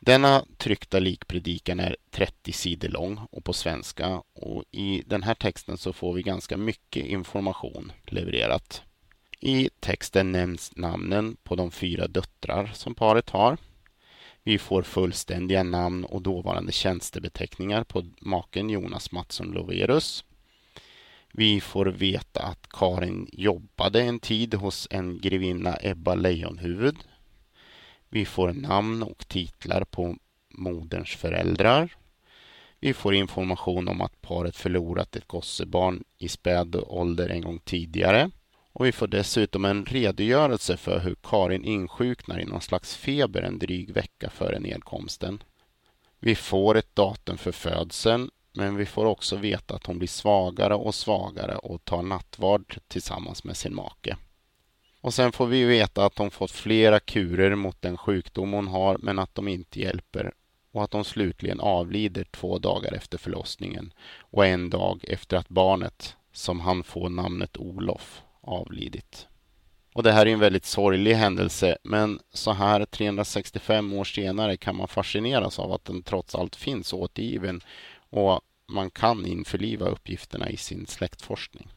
Denna 0.06 0.46
tryckta 0.58 1.00
likpredikan 1.00 1.80
är 1.80 1.96
30 2.12 2.52
sidor 2.52 2.90
lång 2.90 3.20
och 3.32 3.44
på 3.44 3.54
svenska 3.54 4.22
och 4.34 4.64
i 4.72 5.04
den 5.06 5.24
här 5.24 5.34
texten 5.34 5.78
så 5.78 5.94
får 5.94 6.14
vi 6.14 6.22
ganska 6.22 6.58
mycket 6.58 7.06
information 7.06 7.92
levererat. 8.06 8.82
I 9.40 9.70
texten 9.80 10.32
nämns 10.32 10.76
namnen 10.76 11.38
på 11.44 11.56
de 11.56 11.72
fyra 11.72 12.08
döttrar 12.08 12.72
som 12.74 12.96
paret 12.96 13.30
har. 13.30 13.58
Vi 14.44 14.58
får 14.58 14.84
fullständiga 14.84 15.64
namn 15.64 16.06
och 16.06 16.22
dåvarande 16.22 16.72
tjänstebeteckningar 16.72 17.84
på 17.84 18.06
maken 18.20 18.70
Jonas 18.70 19.12
Mattsson 19.12 19.52
Loverus. 19.52 20.24
Vi 21.32 21.62
får 21.62 21.86
veta 21.86 22.44
att 22.44 22.70
Karin 22.70 23.30
jobbade 23.34 24.02
en 24.02 24.20
tid 24.20 24.54
hos 24.54 24.88
en 24.92 25.20
grevinna 25.20 25.78
Ebba 25.82 26.16
Lejonhuvud. 26.16 26.96
Vi 28.16 28.26
får 28.26 28.54
namn 28.54 29.04
och 29.04 29.28
titlar 29.28 29.84
på 29.84 30.16
moderns 30.50 31.10
föräldrar. 31.10 31.96
Vi 32.80 32.94
får 32.94 33.16
information 33.16 33.88
om 33.88 34.02
att 34.02 34.22
paret 34.22 34.56
förlorat 34.56 35.16
ett 35.16 35.28
gossebarn 35.28 36.04
i 36.18 36.28
späd 36.28 36.76
ålder 36.76 37.30
en 37.30 37.42
gång 37.42 37.60
tidigare. 37.60 38.30
Och 38.72 38.86
vi 38.86 38.92
får 38.92 39.08
dessutom 39.08 39.66
en 39.66 39.86
redogörelse 39.86 40.78
för 40.78 41.00
hur 41.00 41.16
Karin 41.24 41.64
insjuknar 41.64 42.40
i 42.40 42.46
någon 42.46 42.62
slags 42.62 42.96
feber 42.96 43.42
en 43.42 43.60
dryg 43.60 43.92
vecka 43.92 44.30
före 44.30 44.60
nedkomsten. 44.60 45.44
Vi 46.20 46.36
får 46.36 46.78
ett 46.78 46.96
datum 46.96 47.38
för 47.38 47.52
födseln, 47.52 48.30
men 48.54 48.76
vi 48.76 48.86
får 48.86 49.06
också 49.06 49.36
veta 49.36 49.76
att 49.76 49.86
hon 49.86 49.98
blir 49.98 50.08
svagare 50.08 50.76
och 50.76 50.96
svagare 50.96 51.56
och 51.56 51.86
tar 51.86 52.02
nattvard 52.02 52.78
tillsammans 52.88 53.44
med 53.44 53.58
sin 53.58 53.76
make. 53.76 54.18
Och 55.06 55.14
sen 55.14 55.32
får 55.32 55.48
vi 55.48 55.64
veta 55.64 56.06
att 56.06 56.18
hon 56.18 56.32
fått 56.32 56.52
flera 56.52 57.00
kurer 57.00 57.56
mot 57.56 57.82
den 57.82 57.98
sjukdom 57.98 58.54
hon 58.54 58.68
har, 58.68 58.98
men 58.98 59.20
att 59.20 59.36
de 59.36 59.48
inte 59.48 59.80
hjälper 59.80 60.34
och 60.72 60.84
att 60.84 60.94
hon 60.94 61.06
slutligen 61.06 61.60
avlider 61.60 62.24
två 62.24 62.60
dagar 62.60 62.94
efter 62.94 63.18
förlossningen 63.18 63.94
och 64.20 64.46
en 64.46 64.70
dag 64.70 65.06
efter 65.08 65.38
att 65.38 65.50
barnet, 65.50 66.16
som 66.34 66.60
han 66.60 66.84
får 66.84 67.10
namnet 67.10 67.58
Olof, 67.58 68.22
avlidit. 68.42 69.28
Och 69.94 70.04
det 70.04 70.12
här 70.12 70.26
är 70.26 70.34
en 70.34 70.40
väldigt 70.40 70.66
sorglig 70.66 71.14
händelse, 71.14 71.78
men 71.84 72.20
så 72.34 72.52
här 72.52 72.86
365 72.86 73.94
år 73.94 74.04
senare 74.04 74.58
kan 74.58 74.76
man 74.76 74.88
fascineras 74.88 75.60
av 75.60 75.72
att 75.72 75.86
den 75.86 76.04
trots 76.04 76.36
allt 76.36 76.56
finns 76.56 76.94
återgiven 76.94 77.62
och 78.10 78.42
man 78.68 78.90
kan 78.90 79.26
införliva 79.26 79.86
uppgifterna 79.86 80.50
i 80.50 80.58
sin 80.58 80.88
släktforskning. 80.88 81.68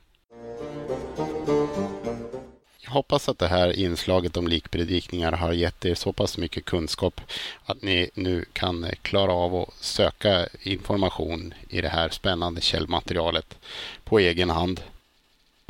Hoppas 2.88 3.28
att 3.28 3.38
det 3.38 3.48
här 3.48 3.78
inslaget 3.78 4.36
om 4.36 4.48
likpredikningar 4.48 5.32
har 5.32 5.52
gett 5.52 5.84
er 5.84 5.94
så 5.94 6.12
pass 6.12 6.38
mycket 6.38 6.64
kunskap 6.64 7.20
att 7.64 7.82
ni 7.82 8.10
nu 8.14 8.44
kan 8.52 8.86
klara 9.02 9.32
av 9.32 9.54
att 9.54 9.74
söka 9.80 10.48
information 10.62 11.54
i 11.68 11.80
det 11.80 11.88
här 11.88 12.08
spännande 12.08 12.60
källmaterialet 12.60 13.58
på 14.04 14.18
egen 14.18 14.50
hand. 14.50 14.80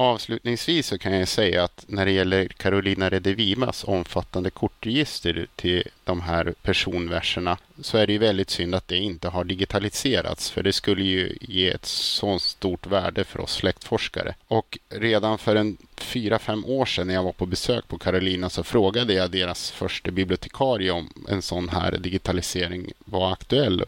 Avslutningsvis 0.01 0.87
så 0.87 0.99
kan 0.99 1.13
jag 1.13 1.29
säga 1.29 1.65
att 1.65 1.85
när 1.89 2.05
det 2.05 2.13
gäller 2.13 2.49
Carolina 2.49 3.11
Redivimas 3.11 3.85
omfattande 3.85 4.51
kortregister 4.51 5.47
till 5.57 5.83
de 6.05 6.21
här 6.21 6.55
personverserna 6.63 7.59
så 7.81 7.99
är 7.99 8.07
det 8.07 8.13
ju 8.13 8.19
väldigt 8.19 8.51
synd 8.51 8.75
att 8.75 8.89
det 8.89 8.97
inte 8.97 9.29
har 9.29 9.45
digitaliserats 9.45 10.51
för 10.51 10.63
det 10.63 10.73
skulle 10.73 11.05
ju 11.05 11.37
ge 11.41 11.69
ett 11.69 11.85
så 11.85 12.39
stort 12.39 12.87
värde 12.87 13.25
för 13.25 13.41
oss 13.41 13.53
släktforskare. 13.55 14.35
Och 14.49 14.79
redan 14.89 15.39
för 15.39 15.57
en 15.57 15.77
fyra, 16.09 16.39
fem 16.39 16.65
år 16.65 16.87
sedan 16.87 17.07
när 17.07 17.15
jag 17.15 17.23
var 17.23 17.33
på 17.33 17.47
besök 17.47 17.89
på 17.89 17.99
Carolina 17.99 18.51
så 18.51 18.65
frågade 18.65 19.15
jag 19.15 19.31
deras 19.31 19.71
första 19.71 20.11
bibliotekarie 20.11 20.91
om 20.91 21.09
en 21.29 21.43
sån 21.43 21.69
här 21.69 21.93
digitalisering 21.99 22.93
var 23.05 23.33
aktuell 23.33 23.85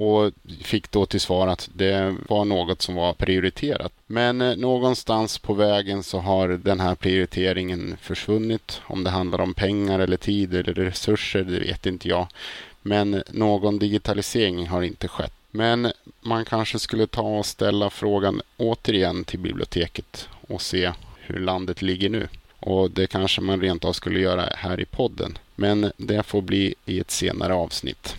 och 0.00 0.32
fick 0.62 0.90
då 0.90 1.06
till 1.06 1.20
svar 1.20 1.48
att 1.48 1.68
det 1.72 2.16
var 2.28 2.44
något 2.44 2.82
som 2.82 2.94
var 2.94 3.12
prioriterat. 3.12 3.92
Men 4.06 4.40
eh, 4.40 4.56
någonstans 4.56 5.38
på 5.38 5.54
vägen 5.54 6.02
så 6.02 6.18
har 6.18 6.48
den 6.48 6.80
här 6.80 6.94
prioriteringen 6.94 7.96
försvunnit. 8.00 8.80
Om 8.84 9.04
det 9.04 9.10
handlar 9.10 9.40
om 9.40 9.54
pengar 9.54 9.98
eller 9.98 10.16
tid 10.16 10.54
eller 10.54 10.74
resurser, 10.74 11.44
det 11.44 11.60
vet 11.60 11.86
inte 11.86 12.08
jag. 12.08 12.26
Men 12.82 13.14
eh, 13.14 13.20
någon 13.30 13.78
digitalisering 13.78 14.66
har 14.66 14.82
inte 14.82 15.08
skett. 15.08 15.32
Men 15.50 15.92
man 16.20 16.44
kanske 16.44 16.78
skulle 16.78 17.06
ta 17.06 17.38
och 17.38 17.46
ställa 17.46 17.90
frågan 17.90 18.42
återigen 18.56 19.24
till 19.24 19.38
biblioteket 19.38 20.28
och 20.48 20.62
se 20.62 20.92
hur 21.28 21.40
landet 21.40 21.82
ligger 21.82 22.10
nu. 22.10 22.28
Och 22.60 22.90
det 22.90 23.06
kanske 23.06 23.40
man 23.40 23.60
rent 23.60 23.84
av 23.84 23.92
skulle 23.92 24.20
göra 24.20 24.42
här 24.56 24.80
i 24.80 24.84
podden. 24.84 25.38
Men 25.54 25.92
det 25.96 26.22
får 26.22 26.42
bli 26.42 26.74
i 26.84 27.00
ett 27.00 27.10
senare 27.10 27.54
avsnitt. 27.54 28.16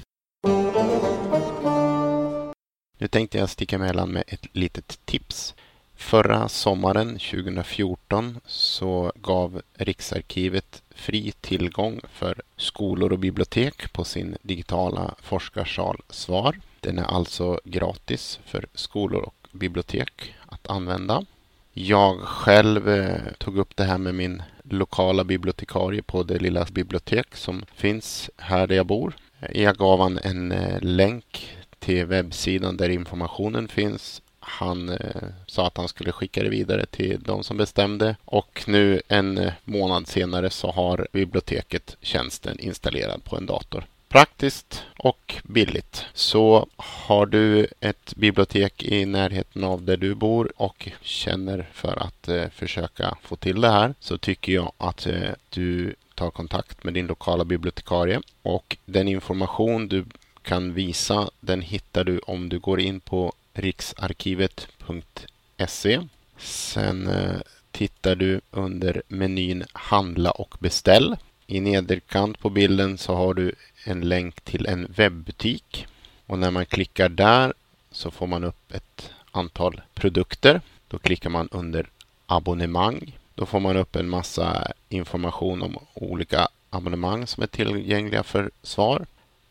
Nu 2.97 3.07
tänkte 3.07 3.37
jag 3.37 3.49
sticka 3.49 3.75
emellan 3.75 4.09
med 4.09 4.23
ett 4.27 4.45
litet 4.51 4.99
tips. 5.05 5.55
Förra 5.95 6.49
sommaren 6.49 7.07
2014 7.07 8.39
så 8.45 9.11
gav 9.15 9.61
Riksarkivet 9.73 10.83
fri 10.89 11.33
tillgång 11.41 12.01
för 12.13 12.41
skolor 12.57 13.11
och 13.13 13.19
bibliotek 13.19 13.93
på 13.93 14.03
sin 14.03 14.37
digitala 14.41 15.15
forskarsal 15.21 16.01
Svar. 16.09 16.59
Den 16.79 16.99
är 16.99 17.03
alltså 17.03 17.59
gratis 17.63 18.39
för 18.45 18.65
skolor 18.73 19.21
och 19.21 19.47
bibliotek 19.51 20.35
att 20.45 20.69
använda. 20.69 21.25
Jag 21.73 22.19
själv 22.19 22.89
eh, 22.89 23.33
tog 23.37 23.57
upp 23.57 23.75
det 23.75 23.83
här 23.83 23.97
med 23.97 24.15
min 24.15 24.43
lokala 24.63 25.23
bibliotekarie 25.23 26.01
på 26.01 26.23
det 26.23 26.39
lilla 26.39 26.65
bibliotek 26.65 27.35
som 27.35 27.65
finns 27.75 28.29
här 28.37 28.67
där 28.67 28.75
jag 28.75 28.85
bor. 28.85 29.13
Jag 29.53 29.77
gav 29.77 29.99
han 29.99 30.19
en 30.23 30.51
eh, 30.51 30.81
länk 30.81 31.57
till 31.79 32.05
webbsidan 32.05 32.77
där 32.77 32.89
informationen 32.89 33.67
finns. 33.67 34.21
Han 34.39 34.89
eh, 34.89 35.23
sa 35.47 35.67
att 35.67 35.77
han 35.77 35.87
skulle 35.87 36.11
skicka 36.11 36.43
det 36.43 36.49
vidare 36.49 36.85
till 36.85 37.21
de 37.21 37.43
som 37.43 37.57
bestämde 37.57 38.15
och 38.25 38.63
nu 38.67 39.01
en 39.07 39.37
eh, 39.37 39.53
månad 39.63 40.07
senare 40.07 40.49
så 40.49 40.71
har 40.71 41.07
biblioteket 41.11 41.97
tjänsten 42.01 42.59
installerad 42.59 43.23
på 43.23 43.37
en 43.37 43.45
dator. 43.45 43.85
Praktiskt 44.09 44.83
och 44.97 45.35
billigt. 45.43 46.05
Så 46.13 46.67
har 46.75 47.25
du 47.25 47.67
ett 47.79 48.15
bibliotek 48.15 48.83
i 48.83 49.05
närheten 49.05 49.63
av 49.63 49.83
där 49.83 49.97
du 49.97 50.15
bor 50.15 50.51
och 50.55 50.89
känner 51.01 51.69
för 51.73 52.03
att 52.03 52.27
eh, 52.27 52.49
försöka 52.49 53.17
få 53.21 53.35
till 53.35 53.61
det 53.61 53.69
här 53.69 53.93
så 53.99 54.17
tycker 54.17 54.53
jag 54.53 54.71
att 54.77 55.05
eh, 55.05 55.29
du 55.49 55.95
tar 56.15 56.31
kontakt 56.31 56.83
med 56.83 56.93
din 56.93 57.07
lokala 57.07 57.45
bibliotekarie 57.45 58.21
och 58.41 58.77
den 58.85 59.07
information 59.07 59.87
du 59.87 60.05
kan 60.41 60.73
visa 60.73 61.29
den 61.39 61.61
hittar 61.61 62.03
du 62.03 62.19
om 62.19 62.49
du 62.49 62.59
går 62.59 62.79
in 62.79 62.99
på 62.99 63.33
riksarkivet.se. 63.53 66.01
Sen 66.37 67.07
eh, 67.07 67.39
tittar 67.71 68.15
du 68.15 68.41
under 68.51 69.01
menyn 69.07 69.63
Handla 69.73 70.31
och 70.31 70.55
beställ. 70.59 71.15
I 71.51 71.59
nederkant 71.59 72.39
på 72.39 72.49
bilden 72.49 72.97
så 72.97 73.15
har 73.15 73.33
du 73.33 73.55
en 73.83 74.01
länk 74.01 74.41
till 74.41 74.65
en 74.65 74.93
webbutik 74.95 75.87
och 76.25 76.39
när 76.39 76.51
man 76.51 76.65
klickar 76.65 77.09
där 77.09 77.53
så 77.91 78.11
får 78.11 78.27
man 78.27 78.43
upp 78.43 78.71
ett 78.71 79.11
antal 79.31 79.81
produkter. 79.93 80.61
Då 80.87 80.99
klickar 80.99 81.29
man 81.29 81.49
under 81.51 81.89
abonnemang. 82.25 83.17
Då 83.35 83.45
får 83.45 83.59
man 83.59 83.77
upp 83.77 83.95
en 83.95 84.09
massa 84.09 84.71
information 84.89 85.61
om 85.61 85.77
olika 85.93 86.47
abonnemang 86.69 87.27
som 87.27 87.43
är 87.43 87.47
tillgängliga 87.47 88.23
för 88.23 88.51
svar. 88.63 89.05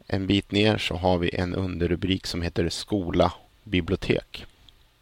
En 0.07 0.27
bit 0.27 0.53
ner 0.53 0.79
så 0.79 0.97
har 0.97 1.19
vi 1.19 1.35
en 1.35 1.55
underrubrik 1.55 2.27
som 2.27 2.43
heter 2.43 2.69
Skola 2.69 3.33
bibliotek. 3.65 4.47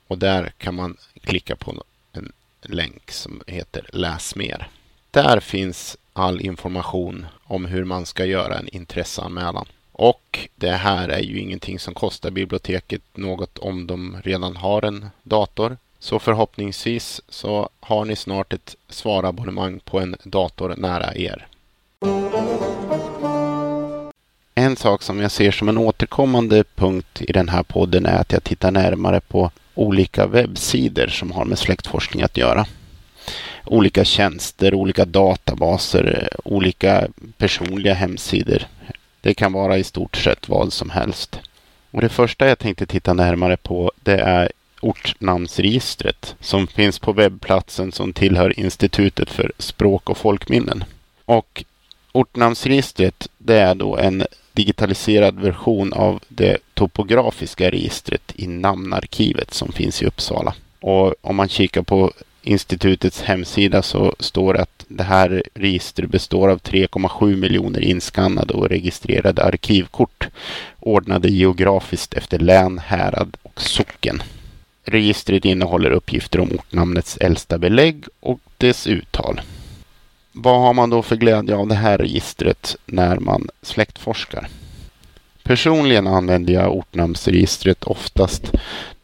Och 0.06 0.18
där 0.18 0.52
kan 0.58 0.74
man 0.74 0.96
klicka 1.20 1.56
på 1.56 1.84
en 2.12 2.32
länk 2.62 3.10
som 3.10 3.42
heter 3.46 3.86
Läs 3.92 4.36
mer. 4.36 4.68
Där 5.10 5.40
finns 5.40 5.96
all 6.16 6.40
information 6.40 7.26
om 7.44 7.64
hur 7.64 7.85
man 7.85 8.06
ska 8.06 8.25
göra 8.25 8.58
en 8.58 8.68
intresseanmälan. 8.68 9.66
Och 9.92 10.49
det 10.56 10.70
här 10.70 11.08
är 11.08 11.20
ju 11.20 11.38
ingenting 11.38 11.78
som 11.78 11.94
kostar 11.94 12.30
biblioteket 12.30 13.02
något 13.14 13.58
om 13.58 13.87
de 13.87 14.16
redan 14.25 14.56
har 14.56 14.85
en 14.85 15.06
dator. 15.23 15.76
Så 15.99 16.18
förhoppningsvis 16.18 17.20
så 17.28 17.68
har 17.80 18.04
ni 18.04 18.16
snart 18.16 18.52
ett 18.52 18.76
svarabonnemang 18.88 19.80
på 19.85 20.00
en 20.00 20.16
dator 20.25 20.75
nära 20.76 21.14
er. 21.14 21.46
En 24.54 24.76
sak 24.76 25.02
som 25.02 25.20
jag 25.20 25.30
ser 25.30 25.50
som 25.50 25.68
en 25.68 25.78
återkommande 25.78 26.64
punkt 26.75 27.23
i 27.23 27.32
den 27.32 27.49
här 27.49 27.62
podden 27.62 28.06
är 28.06 28.18
att 28.20 28.32
jag 28.32 28.44
tittar 28.44 28.70
närmare 28.70 29.20
på 29.20 29.50
olika 29.75 30.26
webbsidor 30.26 31.06
som 31.06 31.32
har 31.32 31.44
med 31.44 31.58
släktforskning 31.58 32.23
att 32.23 32.37
göra. 32.37 32.66
Olika 33.66 34.04
tjänster, 34.04 34.75
olika 34.75 35.04
databaser, 35.04 36.28
olika 36.44 37.08
personliga 37.38 37.94
hemsidor. 37.94 38.62
Det 39.20 39.35
kan 39.35 39.52
vara 39.52 39.78
i 39.78 39.85
stort 39.85 40.16
sett 40.16 40.49
vad 40.49 40.73
som 40.73 40.90
helst. 40.90 41.40
Och 41.90 42.00
det 42.00 42.08
första 42.08 42.49
jag 42.49 42.58
tänkte 42.58 42.87
titta 42.87 43.12
närmare 43.12 43.56
på 43.56 43.92
det 44.02 44.18
är 44.18 44.52
ortnamnsregistret 44.80 46.37
som 46.40 46.66
finns 46.66 46.99
på 46.99 47.12
webbplatsen 47.12 47.92
som 47.92 48.12
tillhör 48.12 48.61
Institutet 48.61 49.30
för 49.30 49.52
språk 49.58 50.11
och 50.11 50.18
folkminnen. 50.18 50.85
Och 51.25 51.64
ortnamnsregistret 52.12 53.28
det 53.38 53.58
är 53.58 53.75
då 53.75 53.96
en 53.96 54.26
digitaliserad 54.52 55.40
version 55.40 55.92
av 55.92 56.23
det 56.28 56.58
topografiska 56.75 57.70
registret 57.70 58.32
i 58.35 58.46
namnarkivet 58.46 59.54
som 59.54 59.73
finns 59.73 60.02
i 60.02 60.06
Uppsala. 60.06 60.54
Och 60.80 61.14
om 61.20 61.37
man 61.37 61.49
kikar 61.49 61.82
på 61.82 62.12
institutets 62.46 63.22
hemsida 63.22 63.82
så 63.82 64.14
står 64.18 64.54
det 64.54 64.62
att 64.62 64.84
det 64.88 65.02
här 65.02 65.42
registret 65.54 66.10
består 66.10 66.48
av 66.48 66.58
3,7 66.58 67.36
miljoner 67.36 67.80
inskannade 67.80 68.54
och 68.54 68.68
registrerade 68.68 69.44
arkivkort 69.44 70.28
ordnade 70.80 71.28
geografiskt 71.28 72.14
efter 72.14 72.38
län, 72.38 72.78
härad 72.78 73.36
och 73.42 73.60
socken. 73.60 74.22
Registret 74.84 75.44
innehåller 75.44 75.90
uppgifter 75.90 76.40
om 76.40 76.52
ortnamnets 76.52 77.16
äldsta 77.16 77.58
belägg 77.58 78.04
och 78.20 78.40
dess 78.58 78.86
uttal. 78.86 79.40
Vad 80.32 80.60
har 80.60 80.74
man 80.74 80.90
då 80.90 81.02
för 81.02 81.16
glädje 81.16 81.56
av 81.56 81.68
det 81.68 81.74
här 81.74 81.98
registret 81.98 82.76
när 82.86 83.16
man 83.16 83.48
släktforskar? 83.62 84.48
Personligen 85.42 86.06
använder 86.06 86.52
jag 86.52 86.76
ortnamnsregistret 86.76 87.84
oftast 87.84 88.52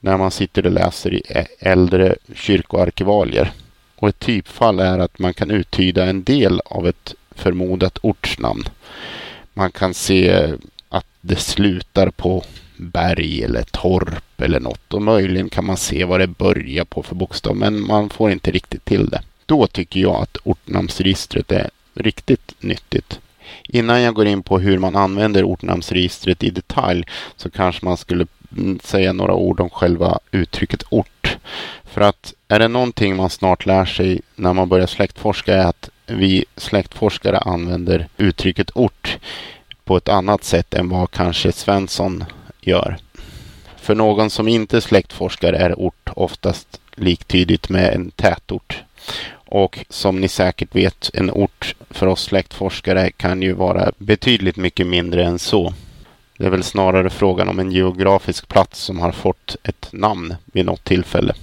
när 0.04 0.16
man 0.16 0.30
sitter 0.30 0.66
och 0.66 0.72
läser 0.72 1.14
i 1.14 1.22
äldre 1.58 2.14
kyrkoarkivalier. 2.34 3.52
Och 3.96 4.08
ett 4.08 4.18
typfall 4.18 4.80
är 4.80 4.98
att 4.98 5.18
man 5.18 5.34
kan 5.34 5.50
uttyda 5.50 6.04
en 6.04 6.22
del 6.22 6.60
av 6.64 6.88
ett 6.88 7.14
förmodat 7.30 7.98
ortsnamn. 8.02 8.64
Man 9.54 9.72
kan 9.72 9.94
se 9.94 10.48
att 10.88 11.06
det 11.20 11.36
slutar 11.36 12.10
på 12.10 12.44
berg 12.76 13.42
eller 13.42 13.62
torp 13.62 14.40
eller 14.40 14.60
något 14.60 14.94
och 14.94 15.02
möjligen 15.02 15.48
kan 15.48 15.66
man 15.66 15.76
se 15.76 16.04
vad 16.04 16.20
det 16.20 16.26
börjar 16.26 16.84
på 16.84 17.02
för 17.02 17.14
bokstav 17.14 17.56
men 17.56 17.86
man 17.86 18.10
får 18.10 18.30
inte 18.30 18.50
riktigt 18.50 18.84
till 18.84 19.08
det. 19.08 19.22
Då 19.46 19.66
tycker 19.66 20.00
jag 20.00 20.22
att 20.22 20.36
ortnamnsregistret 20.44 21.52
är 21.52 21.70
riktigt 21.94 22.54
nyttigt. 22.60 23.20
Innan 23.68 24.02
jag 24.02 24.14
går 24.14 24.26
in 24.26 24.42
på 24.42 24.58
hur 24.58 24.78
man 24.78 24.96
använder 24.96 25.44
ortnamnsregistret 25.44 26.42
i 26.42 26.50
detalj 26.50 27.04
så 27.36 27.50
kanske 27.50 27.84
man 27.84 27.96
skulle 27.96 28.26
Mm, 28.56 28.78
säga 28.84 29.12
några 29.12 29.34
ord 29.34 29.60
om 29.60 29.70
själva 29.70 30.18
uttrycket 30.30 30.82
ort. 30.90 31.38
För 31.84 32.00
att 32.00 32.34
är 32.48 32.58
det 32.58 32.68
någonting 32.68 33.16
man 33.16 33.30
snart 33.30 33.66
lär 33.66 33.84
sig 33.84 34.20
när 34.34 34.52
man 34.52 34.68
börjar 34.68 34.86
släktforska 34.86 35.54
är 35.54 35.66
att 35.66 35.90
vi 36.06 36.44
släktforskare 36.56 37.38
använder 37.38 38.08
uttrycket 38.16 38.70
ort 38.74 39.18
på 39.84 39.96
ett 39.96 40.08
annat 40.08 40.44
sätt 40.44 40.74
än 40.74 40.88
vad 40.88 41.10
kanske 41.10 41.52
Svensson 41.52 42.24
gör. 42.60 42.96
För 43.76 43.94
någon 43.94 44.30
som 44.30 44.48
inte 44.48 44.80
släktforskar 44.80 45.52
är 45.52 45.74
ort 45.78 46.10
oftast 46.16 46.80
liktydigt 46.94 47.68
med 47.68 47.94
en 47.94 48.10
tätort. 48.10 48.82
Och 49.32 49.78
som 49.88 50.20
ni 50.20 50.28
säkert 50.28 50.74
vet, 50.74 51.10
en 51.14 51.30
ort 51.30 51.74
för 51.90 52.06
oss 52.06 52.22
släktforskare 52.22 53.10
kan 53.10 53.42
ju 53.42 53.52
vara 53.52 53.92
betydligt 53.98 54.56
mycket 54.56 54.86
mindre 54.86 55.24
än 55.24 55.38
så. 55.38 55.74
Det 56.42 56.46
är 56.46 56.50
väl 56.50 56.62
snarare 56.62 57.10
frågan 57.10 57.48
om 57.48 57.58
en 57.58 57.72
geografisk 57.72 58.48
plats 58.48 58.80
som 58.80 59.00
har 59.00 59.12
fått 59.12 59.56
ett 59.62 59.88
namn 59.92 60.34
vid 60.44 60.66
något 60.66 60.84
tillfälle. 60.84 61.34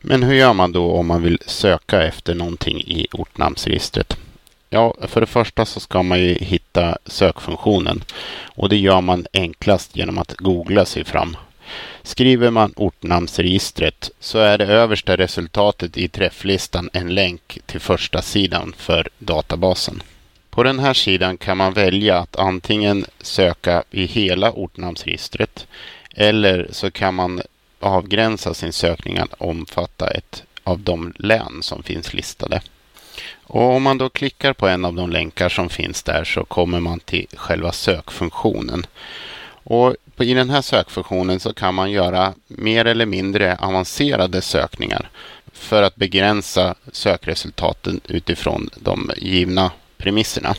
Men 0.00 0.22
hur 0.22 0.34
gör 0.34 0.52
man 0.52 0.72
då 0.72 0.92
om 0.92 1.06
man 1.06 1.22
vill 1.22 1.38
söka 1.46 2.02
efter 2.02 2.34
någonting 2.34 2.80
i 2.80 3.06
ortnamnsregistret? 3.12 4.16
Ja, 4.70 4.94
för 5.02 5.20
det 5.20 5.26
första 5.26 5.64
så 5.66 5.80
ska 5.80 6.02
man 6.02 6.20
ju 6.20 6.34
hitta 6.34 6.98
sökfunktionen 7.06 8.04
och 8.42 8.68
det 8.68 8.76
gör 8.76 9.00
man 9.00 9.26
enklast 9.32 9.96
genom 9.96 10.18
att 10.18 10.34
googla 10.36 10.84
sig 10.84 11.04
fram. 11.04 11.36
Skriver 12.02 12.50
man 12.50 12.72
ortnamnsregistret 12.76 14.10
så 14.20 14.38
är 14.38 14.58
det 14.58 14.66
översta 14.66 15.16
resultatet 15.16 15.96
i 15.96 16.08
träfflistan 16.08 16.90
en 16.92 17.14
länk 17.14 17.58
till 17.66 17.80
första 17.80 18.22
sidan 18.22 18.74
för 18.76 19.08
databasen. 19.18 20.02
På 20.50 20.62
den 20.62 20.78
här 20.78 20.94
sidan 20.94 21.36
kan 21.36 21.56
man 21.56 21.72
välja 21.72 22.18
att 22.18 22.36
antingen 22.36 23.04
söka 23.20 23.84
i 23.90 24.06
hela 24.06 24.52
ortnamnsregistret 24.52 25.66
eller 26.14 26.68
så 26.70 26.90
kan 26.90 27.14
man 27.14 27.42
avgränsa 27.80 28.54
sin 28.54 28.72
sökning 28.72 29.18
att 29.18 29.34
omfatta 29.38 30.10
ett 30.10 30.42
av 30.64 30.78
de 30.78 31.12
län 31.16 31.62
som 31.62 31.82
finns 31.82 32.14
listade. 32.14 32.62
Och 33.42 33.74
om 33.74 33.82
man 33.82 33.98
då 33.98 34.08
klickar 34.08 34.52
på 34.52 34.68
en 34.68 34.84
av 34.84 34.94
de 34.94 35.10
länkar 35.10 35.48
som 35.48 35.68
finns 35.68 36.02
där 36.02 36.24
så 36.24 36.44
kommer 36.44 36.80
man 36.80 37.00
till 37.00 37.26
själva 37.34 37.72
sökfunktionen. 37.72 38.86
Och 39.64 39.96
i 40.18 40.34
den 40.34 40.50
här 40.50 40.62
sökfunktionen 40.62 41.40
så 41.40 41.54
kan 41.54 41.74
man 41.74 41.90
göra 41.90 42.34
mer 42.48 42.84
eller 42.84 43.06
mindre 43.06 43.56
avancerade 43.56 44.40
sökningar 44.42 45.10
för 45.52 45.82
att 45.82 45.96
begränsa 45.96 46.74
sökresultaten 46.92 48.00
utifrån 48.08 48.70
de 48.76 49.10
givna 49.16 49.70
premisserna. 50.00 50.54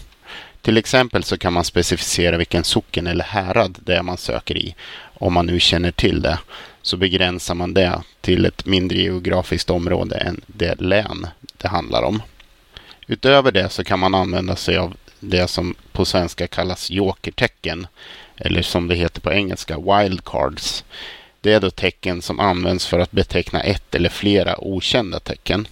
Till 0.62 0.78
exempel 0.78 1.24
så 1.24 1.38
kan 1.38 1.54
man 1.54 1.64
specificera 1.64 2.38
vilken 2.38 2.64
socken 2.64 3.08
eller 3.08 3.26
härad 3.26 3.78
det 3.86 3.96
är 3.96 4.04
man 4.04 4.18
söker 4.18 4.58
i. 4.58 4.76
Om 5.14 5.34
man 5.34 5.46
nu 5.46 5.60
känner 5.60 5.92
till 5.92 6.22
det 6.22 6.40
så 6.82 6.98
begränsar 6.98 7.56
man 7.56 7.74
det 7.74 8.02
till 8.22 8.46
ett 8.46 8.66
mindre 8.66 8.98
geografiskt 8.98 9.70
område 9.70 10.16
än 10.16 10.42
det 10.48 10.82
län 10.82 11.28
det 11.58 11.68
handlar 11.68 12.04
om. 12.04 12.22
Utöver 13.08 13.52
det 13.52 13.70
så 13.70 13.84
kan 13.84 14.00
man 14.00 14.16
använda 14.16 14.56
sig 14.56 14.78
av 14.78 14.96
det 15.20 15.48
som 15.48 15.76
på 15.92 16.06
svenska 16.06 16.48
kallas 16.48 16.92
jokertecken 16.92 17.88
eller 18.38 18.62
som 18.62 18.88
det 18.88 18.96
heter 18.96 19.22
på 19.22 19.32
engelska 19.32 19.78
wildcards. 19.78 20.84
Det 21.42 21.54
är 21.54 21.60
då 21.60 21.72
tecken 21.72 22.22
som 22.22 22.40
används 22.40 22.88
för 22.88 23.00
att 23.00 23.12
beteckna 23.12 23.62
ett 23.62 23.96
eller 23.96 24.10
flera 24.10 24.64
okända 24.64 25.20
tecken. 25.20 25.68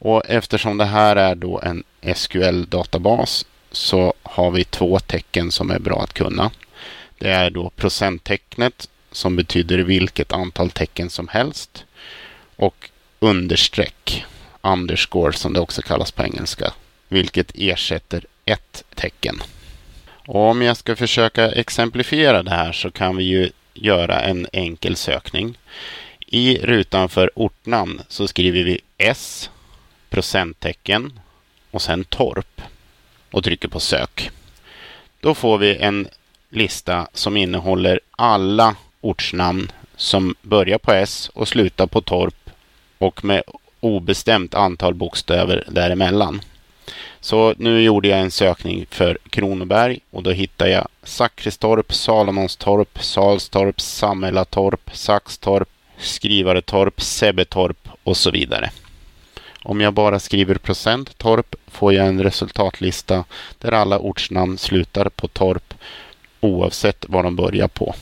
Och 0.00 0.22
eftersom 0.28 0.78
det 0.78 0.84
här 0.84 1.16
är 1.16 1.34
då 1.34 1.60
en 1.60 1.84
SQL-databas 2.02 3.46
så 3.70 4.14
har 4.22 4.50
vi 4.50 4.64
två 4.64 4.98
tecken 4.98 5.52
som 5.52 5.70
är 5.70 5.78
bra 5.78 6.02
att 6.02 6.14
kunna. 6.14 6.50
Det 7.18 7.30
är 7.30 7.50
då 7.50 7.70
procenttecknet 7.70 8.88
som 9.12 9.36
betyder 9.36 9.78
vilket 9.78 10.32
antal 10.32 10.70
tecken 10.70 11.10
som 11.10 11.28
helst 11.28 11.84
och 12.56 12.90
understreck, 13.18 14.24
underscore 14.62 15.32
som 15.32 15.52
det 15.52 15.60
också 15.60 15.82
kallas 15.82 16.12
på 16.12 16.22
engelska, 16.22 16.72
vilket 17.08 17.52
ersätter 17.54 18.24
ett 18.44 18.84
tecken. 18.94 19.42
Och 20.26 20.50
om 20.50 20.62
jag 20.62 20.76
ska 20.76 20.96
försöka 20.96 21.50
exemplifiera 21.50 22.42
det 22.42 22.50
här 22.50 22.72
så 22.72 22.90
kan 22.90 23.16
vi 23.16 23.24
ju 23.24 23.50
göra 23.74 24.20
en 24.20 24.46
enkel 24.52 24.96
sökning. 24.96 25.58
I 26.26 26.58
rutan 26.58 27.08
för 27.08 27.30
ortnamn 27.34 28.02
så 28.08 28.28
skriver 28.28 28.64
vi 28.64 28.80
S, 28.98 29.50
procenttecken 30.10 31.20
och 31.70 31.82
sen 31.82 32.04
torp 32.04 32.62
och 33.30 33.44
trycker 33.44 33.68
på 33.68 33.80
sök. 33.80 34.30
Då 35.20 35.34
får 35.34 35.58
vi 35.58 35.76
en 35.76 36.08
lista 36.50 37.08
som 37.12 37.36
innehåller 37.36 38.00
alla 38.10 38.76
ortsnamn 39.00 39.72
som 39.96 40.34
börjar 40.42 40.78
på 40.78 40.92
S 40.92 41.30
och 41.34 41.48
slutar 41.48 41.86
på 41.86 42.00
torp 42.00 42.50
och 42.98 43.24
med 43.24 43.42
obestämt 43.80 44.54
antal 44.54 44.94
bokstäver 44.94 45.64
däremellan. 45.68 46.40
Så 47.20 47.54
nu 47.58 47.82
gjorde 47.82 48.08
jag 48.08 48.20
en 48.20 48.30
sökning 48.30 48.86
för 48.90 49.18
Kronoberg 49.30 50.00
och 50.10 50.22
då 50.22 50.30
hittade 50.30 50.70
jag 50.70 50.88
Sakristorp, 51.02 51.92
Salomonstorp, 51.92 52.98
Salstorp, 53.02 53.80
Sammelatorp, 53.80 54.90
Saxtorp, 54.92 55.68
Skrivaretorp, 55.98 57.00
Sebbetorp 57.00 57.88
och 58.02 58.16
så 58.16 58.30
vidare. 58.30 58.70
Om 59.62 59.80
jag 59.80 59.94
bara 59.94 60.18
skriver 60.18 60.54
procent 60.54 61.18
torp 61.18 61.54
får 61.66 61.92
jag 61.92 62.06
en 62.06 62.22
resultatlista 62.22 63.24
där 63.58 63.72
alla 63.72 63.98
ortsnamn 63.98 64.58
slutar 64.58 65.08
på 65.08 65.28
torp 65.28 65.74
oavsett 66.40 67.04
vad 67.08 67.24
de 67.24 67.36
börjar 67.36 67.68
på. 67.68 67.94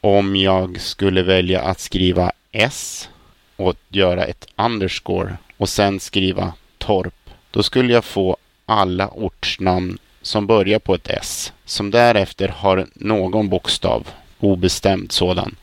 Om 0.00 0.36
jag 0.36 0.80
skulle 0.80 1.22
välja 1.22 1.62
att 1.62 1.80
skriva 1.80 2.32
S 2.52 3.08
och 3.56 3.76
göra 3.88 4.24
ett 4.24 4.46
underscore 4.56 5.36
och 5.56 5.68
sen 5.68 6.00
skriva 6.00 6.52
torp 6.78 7.30
då 7.50 7.62
skulle 7.62 7.92
jag 7.92 8.04
få 8.04 8.36
alla 8.66 9.08
ortsnamn 9.08 9.98
som 10.22 10.46
börjar 10.46 10.78
på 10.78 10.94
ett 10.94 11.08
S, 11.10 11.52
som 11.64 11.90
därefter 11.90 12.48
har 12.48 12.86
någon 12.94 13.48
bokstav, 13.48 14.08
obestämd 14.38 15.12
sådan, 15.12 15.56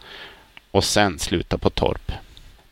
och 0.72 0.84
sen 0.84 1.20
slutar 1.20 1.58
på 1.58 1.70
torp. 1.70 2.12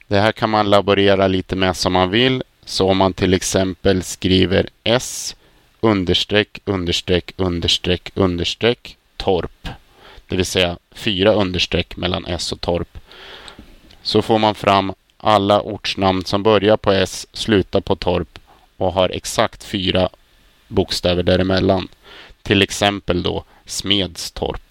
Det 0.07 0.19
här 0.19 0.31
kan 0.31 0.49
man 0.49 0.69
laborera 0.69 1.27
lite 1.27 1.55
med 1.55 1.77
som 1.77 1.93
man 1.93 2.09
vill. 2.09 2.43
Så 2.65 2.89
om 2.89 2.97
man 2.97 3.13
till 3.13 3.33
exempel 3.33 4.03
skriver 4.03 4.69
S 4.83 5.35
understreck 5.79 6.59
understreck 6.65 7.33
understreck 7.37 8.11
understreck 8.15 8.97
torp, 9.17 9.67
det 10.27 10.35
vill 10.35 10.45
säga 10.45 10.77
fyra 10.91 11.33
understreck 11.33 11.97
mellan 11.97 12.25
S 12.25 12.51
och 12.51 12.61
torp, 12.61 12.97
så 14.01 14.21
får 14.21 14.39
man 14.39 14.55
fram 14.55 14.93
alla 15.17 15.61
ortsnamn 15.61 16.25
som 16.25 16.43
börjar 16.43 16.77
på 16.77 16.91
S, 16.91 17.27
slutar 17.33 17.81
på 17.81 17.95
torp 17.95 18.39
och 18.77 18.93
har 18.93 19.09
exakt 19.09 19.63
fyra 19.63 20.09
bokstäver 20.67 21.23
däremellan. 21.23 21.87
Till 22.41 22.61
exempel 22.61 23.23
då 23.23 23.43
Smedstorp. 23.65 24.62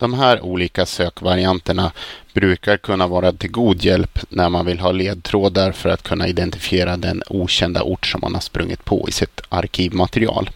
De 0.00 0.14
här 0.14 0.40
olika 0.40 0.86
sökvarianterna 0.86 1.92
brukar 2.32 2.76
kunna 2.76 3.06
vara 3.06 3.32
till 3.32 3.50
god 3.50 3.84
hjälp 3.84 4.18
när 4.28 4.48
man 4.48 4.66
vill 4.66 4.80
ha 4.80 4.92
ledtrådar 4.92 5.72
för 5.72 5.88
att 5.88 6.02
kunna 6.02 6.28
identifiera 6.28 6.96
den 6.96 7.22
okända 7.26 7.82
ort 7.82 8.06
som 8.06 8.20
man 8.20 8.34
har 8.34 8.40
sprungit 8.40 8.84
på 8.84 9.08
i 9.08 9.12
sitt 9.12 9.40
arkivmaterial. 9.48 10.50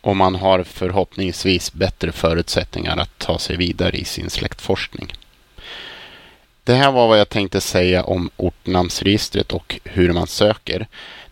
Och 0.00 0.16
man 0.16 0.34
har 0.34 0.62
förhoppningsvis 0.62 1.72
bättre 1.72 2.12
förutsättningar 2.12 2.96
att 2.96 3.18
ta 3.18 3.38
sig 3.38 3.56
vidare 3.56 3.96
i 3.96 4.04
sin 4.04 4.30
släktforskning. 4.30 5.12
Det 6.64 6.74
här 6.74 6.92
var 6.92 7.08
vad 7.08 7.20
jag 7.20 7.28
tänkte 7.28 7.60
säga 7.60 8.04
om 8.04 8.30
ortnamnsregistret 8.36 9.52
och 9.52 9.80
hur 9.84 10.12
man 10.12 10.26
söker. 10.26 10.86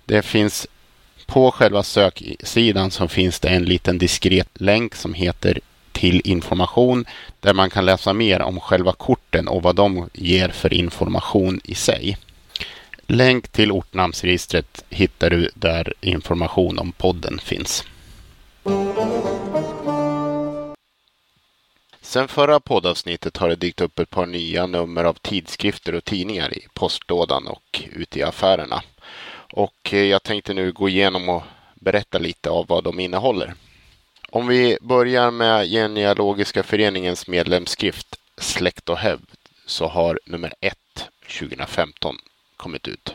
Det 0.04 0.22
finns 0.22 0.66
på 1.26 1.50
själva 1.50 1.82
söksidan 1.82 2.90
så 2.90 3.08
finns 3.08 3.40
det 3.40 3.48
en 3.48 3.64
liten 3.64 3.98
diskret 3.98 4.48
länk 4.54 4.94
som 4.94 5.14
heter 5.14 5.60
till 5.98 6.20
information 6.24 7.04
där 7.40 7.54
man 7.54 7.70
kan 7.70 7.86
läsa 7.86 8.12
mer 8.12 8.42
om 8.42 8.60
själva 8.60 8.92
korten 8.92 9.48
och 9.48 9.62
vad 9.62 9.76
de 9.76 10.08
ger 10.12 10.48
för 10.48 10.72
information 10.72 11.60
i 11.64 11.74
sig. 11.74 12.18
Länk 13.06 13.48
till 13.48 13.72
ortnamnsregistret 13.72 14.84
hittar 14.90 15.30
du 15.30 15.50
där 15.54 15.94
information 16.00 16.78
om 16.78 16.92
podden 16.92 17.38
finns. 17.38 17.84
Sen 22.00 22.28
förra 22.28 22.60
poddavsnittet 22.60 23.36
har 23.36 23.48
det 23.48 23.56
dykt 23.56 23.80
upp 23.80 23.98
ett 23.98 24.10
par 24.10 24.26
nya 24.26 24.66
nummer 24.66 25.04
av 25.04 25.14
tidskrifter 25.14 25.94
och 25.94 26.04
tidningar 26.04 26.54
i 26.58 26.66
postlådan 26.74 27.46
och 27.46 27.82
ute 27.92 28.18
i 28.18 28.22
affärerna. 28.22 28.82
Och 29.52 29.92
eh, 29.92 30.02
jag 30.04 30.22
tänkte 30.22 30.54
nu 30.54 30.72
gå 30.72 30.88
igenom 30.88 31.28
och 31.28 31.42
berätta 31.74 32.18
lite 32.18 32.50
av 32.50 32.66
vad 32.68 32.84
de 32.84 33.00
innehåller. 33.00 33.54
Om 34.30 34.46
vi 34.46 34.78
börjar 34.80 35.30
med 35.30 35.66
Genealogiska 35.66 36.62
föreningens 36.62 37.26
medlemsskrift 37.26 38.16
Släkt 38.36 38.88
och 38.88 38.98
hävd 38.98 39.26
så 39.66 39.86
har 39.86 40.20
nummer 40.24 40.54
1 40.60 40.78
2015 41.38 42.16
kommit 42.56 42.88
ut. 42.88 43.14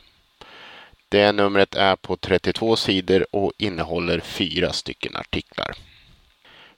Det 1.09 1.31
numret 1.31 1.75
är 1.75 1.95
på 1.95 2.17
32 2.17 2.75
sidor 2.75 3.25
och 3.31 3.51
innehåller 3.57 4.19
fyra 4.19 4.73
stycken 4.73 5.15
artiklar. 5.15 5.75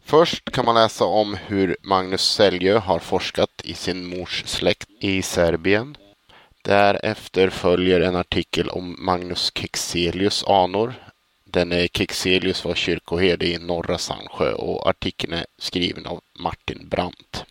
Först 0.03 0.51
kan 0.51 0.65
man 0.65 0.75
läsa 0.75 1.05
om 1.05 1.37
hur 1.47 1.77
Magnus 1.81 2.23
Säljö 2.31 2.77
har 2.77 2.99
forskat 2.99 3.61
i 3.63 3.73
sin 3.73 4.05
mors 4.05 4.43
släkt 4.45 4.89
i 4.99 5.21
Serbien. 5.21 5.97
Därefter 6.61 7.49
följer 7.49 8.01
en 8.01 8.15
artikel 8.15 8.69
om 8.69 8.95
Magnus 8.99 9.51
Kexelius 9.55 10.43
anor. 10.43 10.93
Denne 11.55 11.79
eh, 11.79 11.87
Kexelius 11.93 12.65
var 12.65 12.75
kyrkoherde 12.75 13.45
i 13.45 13.57
norra 13.57 13.97
Sandsjö 13.97 14.53
och 14.53 14.89
artikeln 14.89 15.33
är 15.33 15.45
skriven 15.57 16.05
av 16.05 16.21
Martin 16.39 16.87
Brandt. 16.89 17.45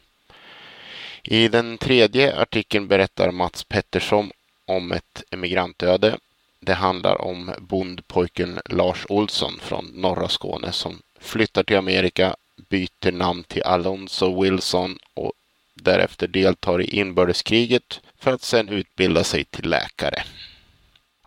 I 1.23 1.49
den 1.49 1.79
tredje 1.79 2.37
artikeln 2.37 2.89
berättar 2.89 3.31
Mats 3.31 3.65
Pettersson 3.65 4.31
om 4.65 4.93
ett 4.93 5.23
emigrantöde. 5.31 6.19
Det 6.61 6.75
handlar 6.75 7.21
om 7.21 7.55
bondpojken 7.59 8.61
Lars 8.65 9.07
Olsson 9.09 9.61
från 9.63 9.85
norra 9.85 10.29
Skåne 10.29 10.73
som 10.73 11.03
flyttar 11.21 11.63
till 11.63 11.77
Amerika 11.77 12.37
byter 12.69 13.13
namn 13.13 13.45
till 13.45 13.63
Alonso 13.63 14.43
Wilson 14.43 14.99
och 15.15 15.33
därefter 15.75 16.27
deltar 16.27 16.83
i 16.83 16.99
inbördeskriget 16.99 18.01
för 18.19 18.33
att 18.33 18.43
sedan 18.43 18.69
utbilda 18.69 19.25
sig 19.25 19.45
till 19.45 19.71
läkare. 19.71 20.23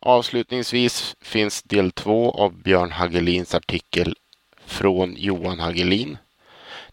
Avslutningsvis 0.07 1.15
finns 1.21 1.63
del 1.63 1.91
två 1.91 2.31
av 2.31 2.53
Björn 2.53 2.91
Hagelins 2.91 3.55
artikel 3.55 4.15
Från 4.65 5.15
Johan 5.17 5.59
Hagelin. 5.59 6.17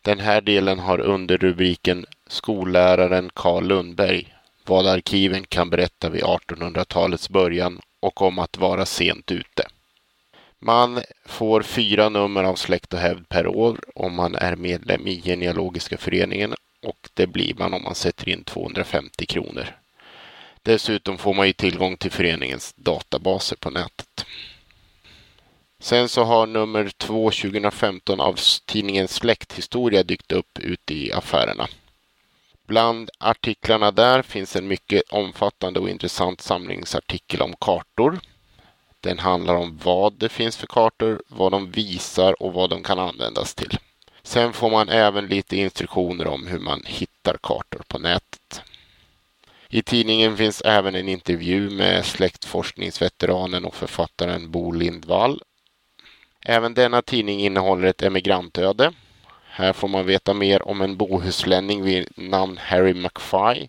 Den 0.03 0.21
här 0.21 0.41
delen 0.41 0.79
har 0.79 1.01
underrubriken 1.01 2.07
Skolläraren 2.27 3.31
Karl 3.35 3.65
Lundberg, 3.65 4.35
vad 4.67 4.87
arkiven 4.87 5.45
kan 5.45 5.71
berätta 5.71 6.11
vid 6.11 6.23
1800-talets 6.23 7.29
början 7.29 7.81
och 8.01 8.23
om 8.23 8.39
att 8.39 8.59
vara 8.59 8.87
sent 8.87 9.31
ute. 9.31 9.67
Man 10.59 11.01
får 11.27 11.63
fyra 11.63 12.09
nummer 12.09 12.45
av 12.45 12.55
Släkt 12.55 12.93
och 12.95 13.01
hävd 13.01 13.29
per 13.29 13.47
år 13.47 13.81
om 13.95 14.15
man 14.15 14.35
är 14.35 14.57
medlem 14.57 15.07
i 15.07 15.23
Genealogiska 15.23 15.97
föreningen 15.97 16.55
och 16.83 17.09
det 17.15 17.27
blir 17.27 17.55
man 17.55 17.75
om 17.75 17.83
man 17.83 17.95
sätter 17.95 18.29
in 18.29 18.45
250 18.45 19.27
kronor. 19.27 19.84
Dessutom 20.65 21.19
får 21.19 21.35
man 21.35 21.47
ju 21.47 21.53
tillgång 21.53 21.97
till 21.97 22.11
föreningens 22.11 22.75
databaser 22.77 23.57
på 23.57 23.71
nätet. 23.71 24.27
Sen 25.81 26.09
så 26.09 26.25
har 26.25 26.47
nummer 26.47 26.89
2 26.89 27.31
2015 27.31 28.21
av 28.21 28.39
tidningen 28.65 29.09
Släkthistoria 29.09 30.03
dykt 30.03 30.33
upp 30.33 30.59
ute 30.59 30.95
i 30.95 31.13
affärerna. 31.13 31.69
Bland 32.67 33.11
artiklarna 33.19 33.91
där 33.91 34.23
finns 34.23 34.57
en 34.57 34.69
mycket 34.69 35.03
omfattande 35.11 35.81
och 35.81 35.89
intressant 35.89 36.41
samlingsartikel 36.41 37.43
om 37.43 37.55
kartor 37.61 38.21
den 39.01 39.19
handlar 39.19 39.55
om 39.55 39.79
vad 39.83 40.13
det 40.13 40.29
finns 40.29 40.57
för 40.57 40.67
kartor, 40.67 41.23
vad 41.29 41.53
de 41.53 41.71
visar 41.71 42.43
och 42.43 42.53
vad 42.53 42.71
de 42.71 42.83
kan 42.83 42.99
användas 42.99 43.55
till. 43.55 43.79
Sen 44.23 44.53
får 44.53 44.71
man 44.71 44.89
även 44.89 45.27
lite 45.27 45.57
instruktioner 45.57 46.27
om 46.27 46.47
hur 46.47 46.59
man 46.59 46.83
hittar 46.87 47.37
kartor 47.43 47.83
på 47.89 47.99
nätet. 47.99 48.63
I 49.75 49.83
tidningen 49.83 50.37
finns 50.37 50.63
även 50.65 50.95
en 50.95 51.09
intervju 51.09 51.71
med 51.71 52.05
släktforskningsveteranen 52.05 53.65
och 53.65 53.75
författaren 53.75 54.51
Bo 54.51 54.73
Lindvall. 54.73 55.43
Även 56.47 56.75
denna 56.75 57.03
tidning 57.03 57.41
innehåller 57.41 57.89
ett 57.89 58.03
emigrantöde. 58.03 58.93
Här 59.47 59.73
får 59.73 59.89
man 59.89 60.07
veta 60.07 60.35
mer 60.35 60.69
om 60.69 60.81
en 60.81 60.97
bohuslänning 60.97 61.83
vid 61.83 62.09
namn 62.17 62.59
Harry 62.63 62.95
McFy, 62.95 63.69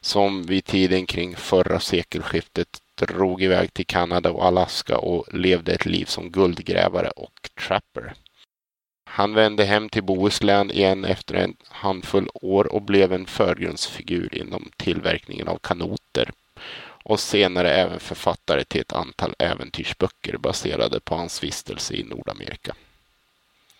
som 0.00 0.42
vid 0.42 0.64
tiden 0.64 1.06
kring 1.06 1.36
förra 1.36 1.80
sekelskiftet 1.80 2.68
drog 2.94 3.42
iväg 3.42 3.74
till 3.74 3.86
Kanada 3.86 4.30
och 4.30 4.44
Alaska 4.44 4.98
och 4.98 5.34
levde 5.34 5.72
ett 5.72 5.86
liv 5.86 6.04
som 6.04 6.30
guldgrävare 6.30 7.10
och 7.10 7.50
trapper. 7.66 8.14
Han 9.12 9.34
vände 9.34 9.64
hem 9.64 9.88
till 9.88 10.02
Bohuslän 10.02 10.70
igen 10.70 11.04
efter 11.04 11.34
en 11.34 11.56
handfull 11.68 12.28
år 12.34 12.72
och 12.72 12.82
blev 12.82 13.12
en 13.12 13.26
förgrundsfigur 13.26 14.38
inom 14.38 14.70
tillverkningen 14.76 15.48
av 15.48 15.58
kanoter 15.58 16.30
och 17.02 17.20
senare 17.20 17.70
även 17.70 18.00
författare 18.00 18.64
till 18.64 18.80
ett 18.80 18.92
antal 18.92 19.34
äventyrsböcker 19.38 20.36
baserade 20.36 21.00
på 21.00 21.14
hans 21.14 21.42
vistelse 21.42 21.94
i 21.94 22.02
Nordamerika. 22.02 22.74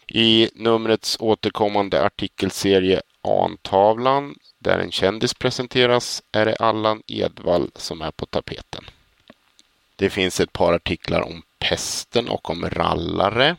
I 0.06 0.50
numrets 0.54 1.16
återkommande 1.20 2.04
artikelserie 2.04 3.02
Antavlan, 3.22 4.34
där 4.58 4.78
en 4.78 4.90
kändis 4.90 5.34
presenteras, 5.34 6.22
är 6.32 6.46
det 6.46 6.56
Allan 6.56 7.02
Edwall 7.06 7.70
som 7.76 8.02
är 8.02 8.10
på 8.10 8.26
tapeten. 8.26 8.84
Det 9.96 10.10
finns 10.10 10.40
ett 10.40 10.52
par 10.52 10.72
artiklar 10.72 11.20
om 11.20 11.42
pesten 11.58 12.28
och 12.28 12.50
om 12.50 12.70
rallare. 12.70 13.56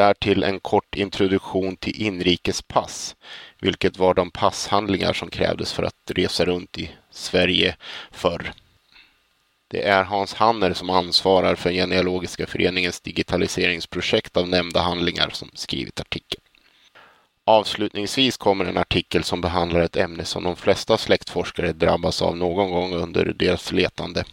Därtill 0.00 0.42
en 0.42 0.60
kort 0.60 0.96
introduktion 0.96 1.76
till 1.76 2.02
inrikespass, 2.02 3.16
vilket 3.60 3.98
var 3.98 4.14
de 4.14 4.30
passhandlingar 4.30 5.12
som 5.12 5.30
krävdes 5.30 5.72
för 5.72 5.82
att 5.82 5.94
resa 6.06 6.44
runt 6.44 6.78
i 6.78 6.90
Sverige 7.10 7.76
förr. 8.10 8.52
Det 9.68 9.88
är 9.88 10.04
Hans 10.04 10.34
Hanner 10.34 10.72
som 10.72 10.90
ansvarar 10.90 11.54
för 11.54 11.72
Genealogiska 11.72 12.46
föreningens 12.46 13.00
digitaliseringsprojekt 13.00 14.36
av 14.36 14.48
nämnda 14.48 14.80
handlingar 14.80 15.30
som 15.32 15.50
skrivit 15.54 16.00
artikeln. 16.00 16.42
Avslutningsvis 17.44 18.36
kommer 18.36 18.64
en 18.64 18.78
artikel 18.78 19.24
som 19.24 19.40
behandlar 19.40 19.80
ett 19.80 19.96
ämne 19.96 20.24
som 20.24 20.44
de 20.44 20.56
flesta 20.56 20.98
släktforskare 20.98 21.72
drabbas 21.72 22.22
av 22.22 22.36
någon 22.36 22.70
gång 22.70 22.94
under 22.94 23.24
deras 23.24 23.72
letande. 23.72 24.24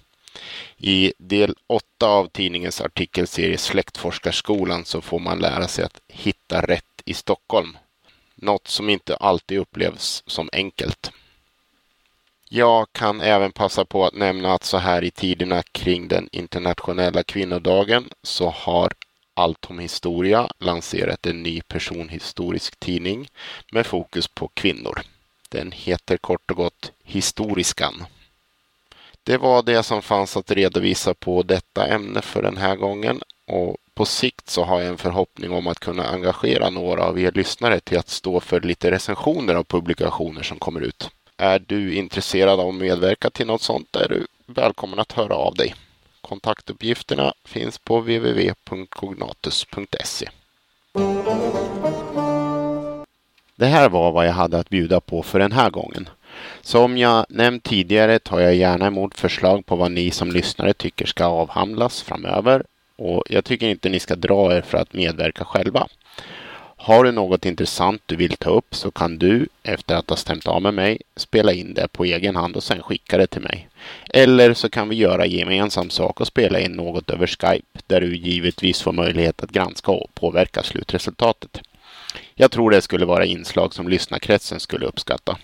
I 0.78 1.14
del 1.18 1.56
8 1.68 2.08
av 2.08 2.28
tidningens 2.28 2.82
artikelserie 2.82 3.58
Släktforskarskolan 3.58 4.86
så 4.86 5.02
får 5.02 5.20
man 5.20 5.40
lära 5.40 5.68
sig 5.68 5.86
att 5.86 6.02
hitta 6.08 6.62
rätt 6.62 7.02
i 7.06 7.14
Stockholm. 7.14 7.78
Något 8.36 8.68
som 8.68 8.90
inte 8.90 9.16
alltid 9.16 9.60
upplevs 9.60 10.24
som 10.28 10.50
enkelt. 10.54 11.12
Jag 12.50 12.88
kan 12.92 13.22
även 13.22 13.52
passa 13.52 13.86
på 13.86 14.06
att 14.06 14.16
nämna 14.16 14.54
att 14.54 14.64
så 14.64 14.78
här 14.78 15.04
i 15.04 15.12
tiderna 15.12 15.64
kring 15.64 16.08
den 16.08 16.30
internationella 16.32 17.24
kvinnodagen 17.24 18.10
så 18.24 18.50
har 18.50 18.94
Allt 19.38 19.66
om 19.70 19.80
historia 19.80 20.50
lanserat 20.60 21.26
en 21.26 21.44
ny 21.44 21.62
personhistorisk 21.62 22.80
tidning 22.80 23.30
med 23.72 23.86
fokus 23.86 24.28
på 24.28 24.48
kvinnor. 24.48 25.02
Den 25.50 25.72
heter 25.72 26.18
kort 26.18 26.52
och 26.52 26.58
gott 26.58 26.92
Historiskan. 27.04 28.06
Det 29.28 29.38
var 29.38 29.64
det 29.64 29.84
som 29.84 30.02
fanns 30.02 30.38
att 30.38 30.52
redovisa 30.52 31.14
på 31.14 31.44
detta 31.44 31.88
ämne 31.88 32.22
för 32.22 32.42
den 32.42 32.58
här 32.58 32.76
gången 32.76 33.22
och 33.48 33.78
på 33.94 34.06
sikt 34.06 34.50
så 34.50 34.64
har 34.64 34.80
jag 34.80 34.90
en 34.90 34.98
förhoppning 34.98 35.52
om 35.52 35.68
att 35.68 35.80
kunna 35.80 36.08
engagera 36.08 36.70
några 36.70 37.04
av 37.04 37.20
er 37.20 37.32
lyssnare 37.32 37.80
till 37.80 37.98
att 37.98 38.10
stå 38.10 38.40
för 38.40 38.62
lite 38.62 38.92
recensioner 38.92 39.56
av 39.56 39.64
publikationer 39.64 40.44
som 40.44 40.60
kommer 40.60 40.82
ut. 40.82 41.10
Är 41.38 41.60
du 41.60 41.94
intresserad 41.94 42.60
av 42.60 42.70
att 42.70 42.76
medverka 42.76 43.30
till 43.30 43.48
något 43.48 43.62
sånt 43.62 43.96
är 43.96 44.10
du 44.10 44.28
välkommen 44.46 45.00
att 45.00 45.12
höra 45.12 45.36
av 45.36 45.56
dig. 45.56 45.76
Kontaktuppgifterna 46.22 47.34
finns 47.46 47.78
på 47.78 48.00
www.cognatus.se. 48.00 50.30
Det 53.56 53.66
här 53.66 53.90
var 53.90 54.12
vad 54.12 54.28
jag 54.28 54.34
hade 54.34 54.60
att 54.60 54.70
bjuda 54.70 55.00
på 55.00 55.24
för 55.24 55.40
den 55.40 55.52
här 55.52 55.70
gången. 55.70 56.10
Som 56.62 56.98
jag 56.98 57.26
nämnt 57.30 57.64
tidigare 57.64 58.20
tar 58.20 58.40
jag 58.40 58.56
gärna 58.56 58.88
emot 58.88 59.20
förslag 59.20 59.66
på 59.66 59.76
vad 59.76 59.92
ni 59.92 60.12
som 60.12 60.32
lyssnare 60.32 60.74
tycker 60.74 61.06
ska 61.06 61.26
avhandlas 61.26 62.02
framöver 62.02 62.64
och 62.96 63.24
jag 63.30 63.46
tycker 63.46 63.68
inte 63.68 63.90
ni 63.90 64.00
ska 64.00 64.16
dra 64.16 64.56
er 64.56 64.62
för 64.62 64.78
att 64.78 64.94
medverka 64.94 65.46
själva. 65.46 65.88
Har 66.80 67.04
du 67.04 67.12
något 67.12 67.46
intressant 67.46 68.02
du 68.06 68.16
vill 68.16 68.38
ta 68.38 68.50
upp 68.50 68.76
så 68.76 68.92
kan 68.92 69.18
du, 69.18 69.48
efter 69.64 69.96
att 69.96 70.10
ha 70.10 70.18
stämt 70.18 70.48
av 70.48 70.62
med 70.62 70.74
mig, 70.74 71.02
spela 71.16 71.54
in 71.54 71.74
det 71.74 71.88
på 71.88 72.06
egen 72.06 72.36
hand 72.36 72.56
och 72.56 72.64
sen 72.64 72.82
skicka 72.82 73.18
det 73.18 73.28
till 73.28 73.42
mig. 73.42 73.70
Eller 74.10 74.54
så 74.54 74.70
kan 74.70 74.90
vi 74.90 74.96
göra 74.96 75.26
gemensam 75.26 75.90
sak 75.90 76.22
och 76.22 76.28
spela 76.28 76.60
in 76.60 76.72
något 76.72 77.10
över 77.10 77.28
Skype 77.28 77.80
där 77.88 78.02
du 78.02 78.16
givetvis 78.18 78.82
får 78.82 78.92
möjlighet 78.92 79.44
att 79.44 79.52
granska 79.52 79.92
och 79.92 80.16
påverka 80.16 80.64
slutresultatet. 80.64 81.62
Jag 82.36 82.52
tror 82.52 82.72
det 82.72 82.82
skulle 82.82 83.06
vara 83.06 83.26
inslag 83.26 83.74
som 83.74 83.88
lyssnarkretsen 83.88 84.60
skulle 84.60 84.86
uppskatta. 84.86 85.38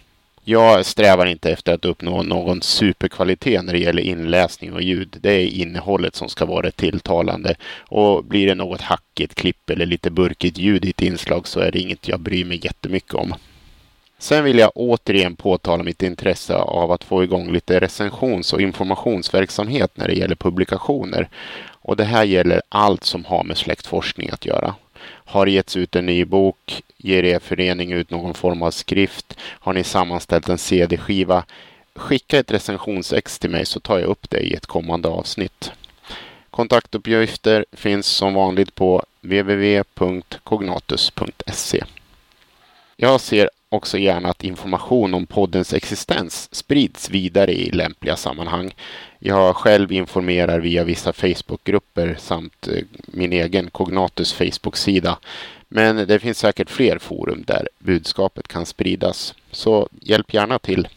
Jag 0.45 0.85
strävar 0.85 1.25
inte 1.25 1.51
efter 1.51 1.73
att 1.73 1.85
uppnå 1.85 2.23
någon 2.23 2.61
superkvalitet 2.61 3.65
när 3.65 3.73
det 3.73 3.79
gäller 3.79 4.01
inläsning 4.01 4.73
och 4.73 4.81
ljud. 4.81 5.17
Det 5.21 5.31
är 5.31 5.45
innehållet 5.45 6.15
som 6.15 6.29
ska 6.29 6.45
vara 6.45 6.71
tilltalande. 6.71 7.55
Och 7.79 8.23
blir 8.23 8.47
det 8.47 8.55
något 8.55 8.81
hackigt 8.81 9.35
klipp 9.35 9.69
eller 9.69 9.85
lite 9.85 10.11
burkigt 10.11 10.57
ljud 10.57 10.85
i 10.85 10.89
ett 10.89 11.01
inslag 11.01 11.47
så 11.47 11.59
är 11.59 11.71
det 11.71 11.79
inget 11.79 12.07
jag 12.07 12.19
bryr 12.19 12.45
mig 12.45 12.59
jättemycket 12.63 13.13
om. 13.13 13.33
Sen 14.19 14.43
vill 14.43 14.57
jag 14.57 14.71
återigen 14.75 15.35
påtala 15.35 15.83
mitt 15.83 16.03
intresse 16.03 16.55
av 16.55 16.91
att 16.91 17.03
få 17.03 17.23
igång 17.23 17.51
lite 17.51 17.79
recensions 17.79 18.53
och 18.53 18.61
informationsverksamhet 18.61 19.91
när 19.95 20.07
det 20.07 20.13
gäller 20.13 20.35
publikationer. 20.35 21.29
Och 21.69 21.97
det 21.97 22.03
här 22.03 22.23
gäller 22.23 22.61
allt 22.69 23.03
som 23.03 23.25
har 23.25 23.43
med 23.43 23.57
släktforskning 23.57 24.29
att 24.29 24.45
göra. 24.45 24.75
Har 25.25 25.47
getts 25.47 25.75
ut 25.75 25.95
en 25.95 26.05
ny 26.05 26.25
bok? 26.25 26.83
Ger 26.97 27.23
er 27.23 27.39
förening 27.39 27.91
ut 27.91 28.09
någon 28.09 28.33
form 28.33 28.61
av 28.61 28.71
skrift? 28.71 29.37
Har 29.41 29.73
ni 29.73 29.83
sammanställt 29.83 30.49
en 30.49 30.57
CD-skiva? 30.57 31.45
Skicka 31.95 32.39
ett 32.39 32.51
recensionsex 32.51 33.39
till 33.39 33.49
mig 33.49 33.65
så 33.65 33.79
tar 33.79 33.99
jag 33.99 34.09
upp 34.09 34.29
det 34.29 34.39
i 34.39 34.53
ett 34.53 34.65
kommande 34.65 35.09
avsnitt. 35.09 35.71
Kontaktuppgifter 36.49 37.65
finns 37.71 38.07
som 38.07 38.33
vanligt 38.33 38.75
på 38.75 39.03
www.cognatus.se. 39.21 41.83
Jag 42.95 43.21
ser 43.21 43.49
också 43.73 43.97
gärna 43.97 44.29
att 44.29 44.43
information 44.43 45.13
om 45.13 45.25
poddens 45.25 45.73
existens 45.73 46.55
sprids 46.55 47.09
vidare 47.09 47.53
i 47.53 47.71
lämpliga 47.71 48.15
sammanhang. 48.15 48.75
Jag 49.19 49.55
själv 49.55 49.91
informerar 49.91 50.59
via 50.59 50.83
vissa 50.83 51.13
Facebookgrupper 51.13 52.15
samt 52.19 52.67
eh, 52.67 52.83
min 53.05 53.33
egen 53.33 53.69
Cognatus 53.69 54.33
Facebook-sida. 54.33 55.17
Men 55.67 56.07
det 56.07 56.19
finns 56.19 56.39
säkert 56.39 56.69
fler 56.69 56.97
forum 56.97 57.43
där 57.47 57.69
budskapet 57.79 58.47
kan 58.47 58.65
spridas, 58.65 59.35
så 59.51 59.89
hjälp 60.01 60.33
gärna 60.33 60.59
till. 60.59 60.87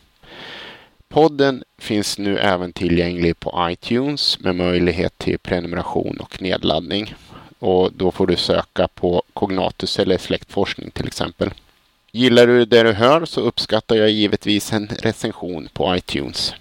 Podden 1.08 1.64
finns 1.78 2.18
nu 2.18 2.38
även 2.38 2.72
tillgänglig 2.72 3.40
på 3.40 3.68
iTunes 3.70 4.40
med 4.40 4.54
möjlighet 4.54 5.18
till 5.18 5.38
prenumeration 5.38 6.16
och 6.20 6.42
nedladdning. 6.42 7.14
Och 7.58 7.92
då 7.92 8.10
får 8.10 8.26
du 8.26 8.36
söka 8.36 8.88
på 8.88 9.22
Cognatus 9.32 9.98
eller 9.98 10.18
släktforskning 10.18 10.90
till 10.90 11.06
exempel. 11.06 11.50
Gillar 12.16 12.46
du 12.46 12.64
det 12.64 12.82
du 12.82 12.92
hör 12.92 13.24
så 13.24 13.40
uppskattar 13.40 13.96
jag 13.96 14.10
givetvis 14.10 14.72
en 14.72 14.88
recension 15.02 15.68
på 15.72 15.96
iTunes. 15.96 16.54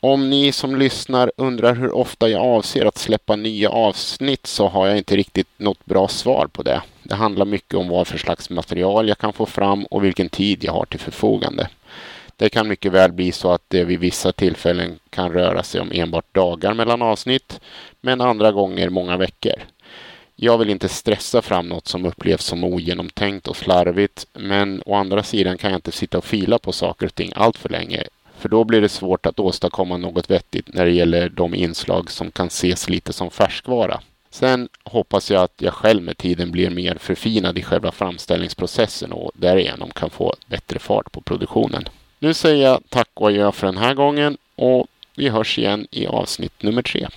Om 0.00 0.30
ni 0.30 0.52
som 0.52 0.76
lyssnar 0.76 1.32
undrar 1.36 1.74
hur 1.74 1.94
ofta 1.94 2.28
jag 2.28 2.42
avser 2.42 2.86
att 2.86 2.98
släppa 2.98 3.36
nya 3.36 3.70
avsnitt 3.70 4.46
så 4.46 4.68
har 4.68 4.86
jag 4.86 4.98
inte 4.98 5.16
riktigt 5.16 5.48
något 5.56 5.84
bra 5.84 6.08
svar 6.08 6.46
på 6.46 6.62
det. 6.62 6.82
Det 7.02 7.14
handlar 7.14 7.44
mycket 7.44 7.74
om 7.74 7.88
vad 7.88 8.06
för 8.06 8.18
slags 8.18 8.50
material 8.50 9.08
jag 9.08 9.18
kan 9.18 9.32
få 9.32 9.46
fram 9.46 9.84
och 9.84 10.04
vilken 10.04 10.28
tid 10.28 10.64
jag 10.64 10.72
har 10.72 10.84
till 10.84 11.00
förfogande. 11.00 11.68
Det 12.36 12.48
kan 12.48 12.68
mycket 12.68 12.92
väl 12.92 13.12
bli 13.12 13.32
så 13.32 13.52
att 13.52 13.62
det 13.68 13.84
vid 13.84 14.00
vissa 14.00 14.32
tillfällen 14.32 14.98
kan 15.10 15.32
röra 15.32 15.62
sig 15.62 15.80
om 15.80 15.92
enbart 15.92 16.34
dagar 16.34 16.74
mellan 16.74 17.02
avsnitt, 17.02 17.60
men 18.00 18.20
andra 18.20 18.52
gånger 18.52 18.88
många 18.88 19.16
veckor. 19.16 19.54
Jag 20.36 20.58
vill 20.58 20.70
inte 20.70 20.88
stressa 20.88 21.42
fram 21.42 21.68
något 21.68 21.88
som 21.88 22.06
upplevs 22.06 22.44
som 22.44 22.64
ogenomtänkt 22.64 23.48
och 23.48 23.56
slarvigt, 23.56 24.26
men 24.32 24.82
å 24.86 24.94
andra 24.94 25.22
sidan 25.22 25.58
kan 25.58 25.70
jag 25.70 25.78
inte 25.78 25.92
sitta 25.92 26.18
och 26.18 26.24
fila 26.24 26.58
på 26.58 26.72
saker 26.72 27.06
och 27.06 27.14
ting 27.14 27.32
allt 27.34 27.58
för 27.58 27.68
länge, 27.68 28.04
för 28.38 28.48
då 28.48 28.64
blir 28.64 28.80
det 28.80 28.88
svårt 28.88 29.26
att 29.26 29.40
åstadkomma 29.40 29.96
något 29.96 30.30
vettigt 30.30 30.74
när 30.74 30.84
det 30.84 30.90
gäller 30.90 31.28
de 31.28 31.54
inslag 31.54 32.10
som 32.10 32.30
kan 32.30 32.46
ses 32.46 32.88
lite 32.88 33.12
som 33.12 33.30
färskvara. 33.30 34.00
Sen 34.30 34.68
hoppas 34.84 35.30
jag 35.30 35.42
att 35.42 35.54
jag 35.56 35.74
själv 35.74 36.02
med 36.02 36.18
tiden 36.18 36.50
blir 36.50 36.70
mer 36.70 36.94
förfinad 36.94 37.58
i 37.58 37.62
själva 37.62 37.92
framställningsprocessen 37.92 39.12
och 39.12 39.30
därigenom 39.34 39.90
kan 39.90 40.10
få 40.10 40.34
bättre 40.46 40.78
fart 40.78 41.12
på 41.12 41.20
produktionen. 41.20 41.84
Nu 42.18 42.34
säger 42.34 42.64
jag 42.68 42.82
tack 42.88 43.08
och 43.14 43.28
adjö 43.28 43.52
för 43.52 43.66
den 43.66 43.76
här 43.76 43.94
gången 43.94 44.36
och 44.56 44.86
vi 45.14 45.28
hörs 45.28 45.58
igen 45.58 45.86
i 45.90 46.06
avsnitt 46.06 46.62
nummer 46.62 46.82
tre. 46.82 47.08